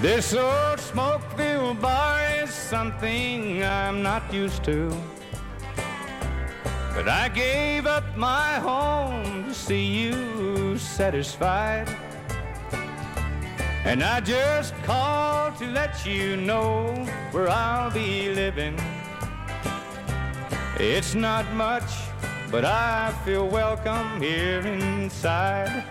This 0.00 0.32
old 0.32 0.80
smoke-filled 0.80 1.82
bar 1.82 2.22
is 2.42 2.48
something 2.48 3.62
I'm 3.62 4.02
not 4.02 4.32
used 4.32 4.64
to. 4.64 4.90
But 6.94 7.06
I 7.06 7.28
gave 7.28 7.84
up 7.84 8.16
my 8.16 8.54
home 8.60 9.44
to 9.44 9.54
see 9.54 9.84
you 9.84 10.78
satisfied. 10.78 11.86
And 13.84 14.02
I 14.02 14.20
just 14.20 14.74
called 14.84 15.58
to 15.58 15.66
let 15.66 16.06
you 16.06 16.34
know 16.34 16.94
where 17.32 17.50
I'll 17.50 17.90
be 17.90 18.34
living. 18.34 18.80
It's 20.78 21.14
not 21.14 21.44
much, 21.52 21.92
but 22.50 22.64
I 22.64 23.12
feel 23.26 23.46
welcome 23.46 24.18
here 24.18 24.60
inside. 24.60 25.84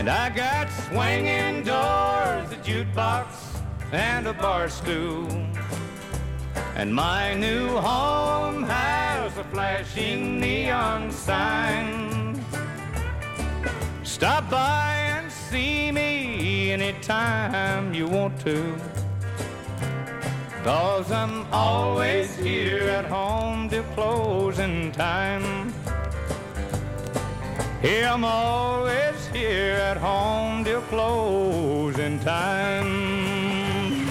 And 0.00 0.08
I 0.08 0.30
got 0.30 0.70
swinging 0.88 1.62
doors, 1.62 2.50
a 2.50 2.56
jukebox, 2.64 3.26
and 3.92 4.26
a 4.28 4.32
bar 4.32 4.70
stool. 4.70 5.28
And 6.74 6.94
my 6.94 7.34
new 7.34 7.68
home 7.76 8.62
has 8.62 9.36
a 9.36 9.44
flashing 9.44 10.40
neon 10.40 11.10
sign. 11.10 12.42
Stop 14.02 14.48
by 14.48 14.94
and 14.94 15.30
see 15.30 15.92
me 15.92 16.72
anytime 16.72 17.92
you 17.92 18.06
want 18.06 18.40
to. 18.40 18.74
Cause 20.64 21.12
I'm 21.12 21.46
always 21.52 22.34
here 22.36 22.88
at 22.88 23.04
home 23.04 23.68
till 23.68 23.84
closing 23.94 24.92
time. 24.92 25.74
Here 27.82 28.06
I'm 28.06 28.24
always 28.24 29.26
here 29.28 29.76
at 29.76 29.96
home 29.96 30.64
till 30.64 30.82
closing 30.82 32.20
time. 32.20 34.06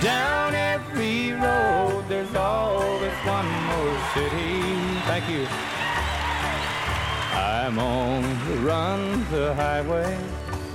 Down 0.00 0.54
every 0.54 1.32
road, 1.32 2.04
there's 2.08 2.36
always 2.36 3.12
one 3.26 3.50
more 3.50 3.98
city. 4.14 4.62
Thank 5.10 5.28
you. 5.28 5.44
I'm 7.34 7.80
on 7.80 8.22
the 8.48 8.56
run, 8.58 9.28
the 9.32 9.54
highway 9.54 10.16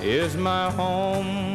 is 0.01 0.35
my 0.35 0.69
home. 0.71 1.54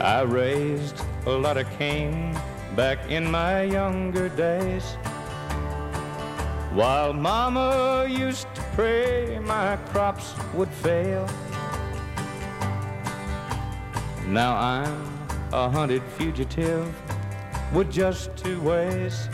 I 0.00 0.22
raised 0.22 1.02
a 1.26 1.30
lot 1.30 1.56
of 1.56 1.68
cane 1.76 2.38
back 2.76 3.10
in 3.10 3.28
my 3.28 3.62
younger 3.62 4.28
days. 4.28 4.84
While 6.72 7.12
mama 7.12 8.06
used 8.08 8.46
to 8.54 8.62
pray 8.74 9.40
my 9.40 9.76
crops 9.90 10.34
would 10.54 10.68
fail. 10.68 11.28
Now 14.28 14.54
I'm 14.56 15.18
a 15.52 15.68
hunted 15.68 16.04
fugitive 16.16 16.86
with 17.72 17.90
just 17.90 18.36
two 18.36 18.60
ways. 18.60 19.28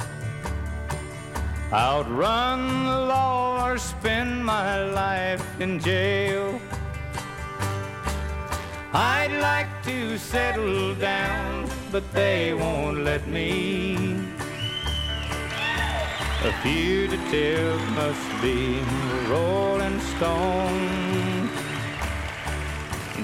Outrun 1.72 2.86
the 2.86 3.00
law 3.00 3.68
or 3.68 3.76
spend 3.76 4.42
my 4.42 4.82
life 4.82 5.44
in 5.60 5.78
jail. 5.78 6.58
I'd 8.96 9.32
like 9.40 9.82
to 9.86 10.16
settle 10.18 10.94
down, 10.94 11.68
but 11.90 12.04
they 12.12 12.54
won't 12.54 12.98
let 12.98 13.26
me. 13.26 13.96
A 16.44 16.52
fugitive 16.62 17.80
must 17.90 18.42
be 18.42 18.78
a 18.78 19.28
rolling 19.28 19.98
stone. 19.98 21.48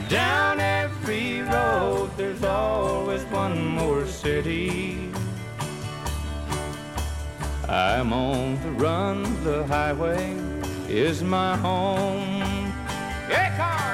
Down 0.08 0.58
every 0.58 1.42
road, 1.42 2.10
there's 2.16 2.42
always 2.42 3.22
one 3.26 3.64
more 3.64 4.06
city. 4.06 5.12
I'm 7.68 8.12
on 8.12 8.60
the 8.62 8.72
run, 8.72 9.22
the 9.44 9.64
highway 9.66 10.34
is 10.88 11.22
my 11.22 11.56
home. 11.56 12.40
Yeah, 13.28 13.56
car, 13.56 13.89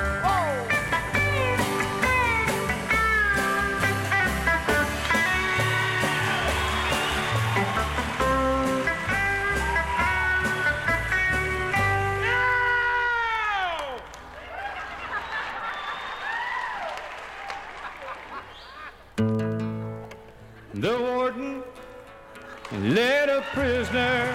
led 22.73 23.29
a 23.29 23.43
prisoner 23.53 24.35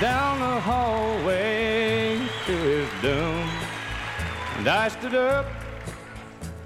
down 0.00 0.38
the 0.40 0.60
hallway 0.60 2.18
to 2.46 2.52
his 2.52 2.88
doom. 3.00 3.48
And 4.58 4.68
I 4.68 4.88
stood 4.88 5.14
up 5.14 5.46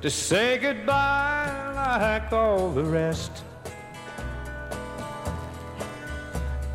to 0.02 0.10
say 0.10 0.58
goodbye 0.58 1.72
like 1.76 2.32
all 2.32 2.70
the 2.70 2.82
rest. 2.84 3.44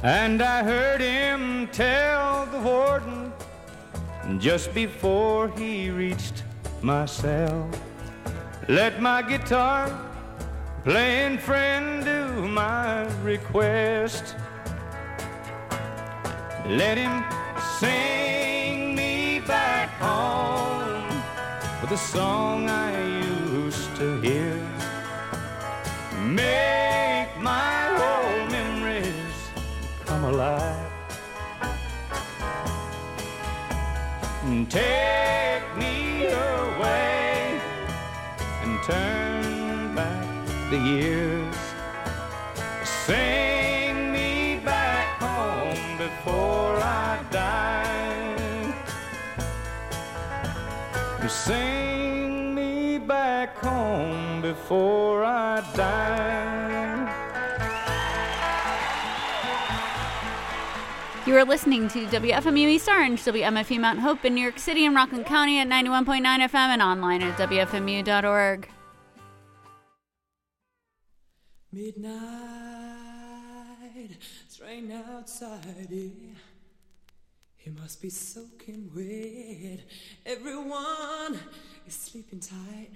And 0.04 0.42
I 0.42 0.64
heard 0.64 1.02
him 1.02 1.68
tell 1.68 2.46
the 2.48 2.60
warden 2.60 3.34
just 4.40 4.74
before 4.74 5.50
he 5.50 5.90
reached 5.90 6.44
my 6.82 7.06
cell, 7.06 7.70
let 8.70 9.02
my 9.02 9.22
guitar 9.22 9.92
playing 10.84 11.38
friend 11.38 12.08
my 12.54 13.08
request. 13.24 14.36
Let 16.68 16.98
him 16.98 17.24
sing 17.80 18.94
me 18.96 19.40
back 19.48 19.90
home 20.00 21.08
with 21.80 21.90
the 21.90 21.98
song 21.98 22.70
I 22.70 22.92
used 23.54 23.96
to 23.96 24.20
hear. 24.22 24.56
Make 26.24 27.30
my 27.40 27.90
old 28.10 28.52
memories 28.52 29.38
come 30.06 30.26
alive. 30.26 30.92
And 34.44 34.70
take 34.70 35.64
me 35.78 36.26
away 36.26 37.62
and 38.64 38.84
turn 38.84 39.96
back 39.96 40.70
the 40.70 40.78
years. 40.78 41.41
Sing 43.12 44.14
me 44.14 44.62
back 44.64 45.20
home 45.20 45.98
before 45.98 46.78
I 46.78 47.22
die. 47.30 48.74
Sing 51.28 52.56
me 52.56 53.00
back 53.00 53.58
home 53.58 54.42
before 54.42 55.26
I 55.26 55.60
die. 55.76 56.22
You 61.28 61.36
are 61.36 61.44
listening 61.44 61.90
to 61.90 62.06
WFMU 62.06 62.70
East 62.70 62.88
Orange, 62.88 63.22
WMFU 63.26 63.78
Mount 63.78 64.00
Hope 64.00 64.24
in 64.24 64.36
New 64.36 64.42
York 64.42 64.58
City 64.58 64.86
and 64.86 64.96
Rockland 64.96 65.26
County 65.26 65.60
at 65.60 65.68
91.9 65.68 66.24
FM 66.24 66.56
and 66.56 66.82
online 66.82 67.22
at 67.24 67.38
WFMU.org. 67.38 68.70
Midnight, 71.74 72.71
it's 72.71 72.71
rain 74.72 74.92
outside. 74.92 75.88
Yeah. 75.90 76.08
It 77.66 77.78
must 77.80 78.02
be 78.02 78.10
soaking 78.10 78.90
wet. 78.96 79.82
Everyone 80.26 81.38
is 81.86 81.94
sleeping 81.94 82.40
tight. 82.40 82.92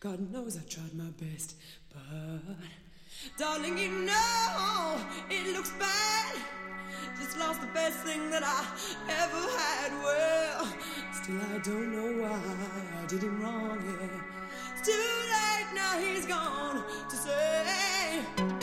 God 0.00 0.32
knows 0.32 0.56
I 0.56 0.62
tried 0.68 0.94
my 0.94 1.10
best, 1.20 1.56
but 1.92 2.56
darling, 3.38 3.76
you 3.78 3.90
know 3.90 4.98
it 5.30 5.54
looks 5.54 5.70
bad. 5.78 6.34
Just 7.18 7.38
lost 7.38 7.60
the 7.60 7.68
best 7.68 7.98
thing 7.98 8.30
that 8.30 8.42
I 8.42 8.64
ever 9.22 9.42
had. 9.60 9.90
Well, 10.02 10.68
still 11.12 11.40
I 11.54 11.58
don't 11.58 11.92
know 11.94 12.22
why 12.22 13.02
I 13.02 13.06
did 13.06 13.22
him 13.22 13.42
wrong. 13.42 13.78
Yeah, 13.86 14.20
it's 14.72 14.86
too 14.88 15.08
late 15.34 15.70
now. 15.74 15.98
He's 15.98 16.26
gone 16.26 16.84
to 17.10 17.16
say, 17.16 18.55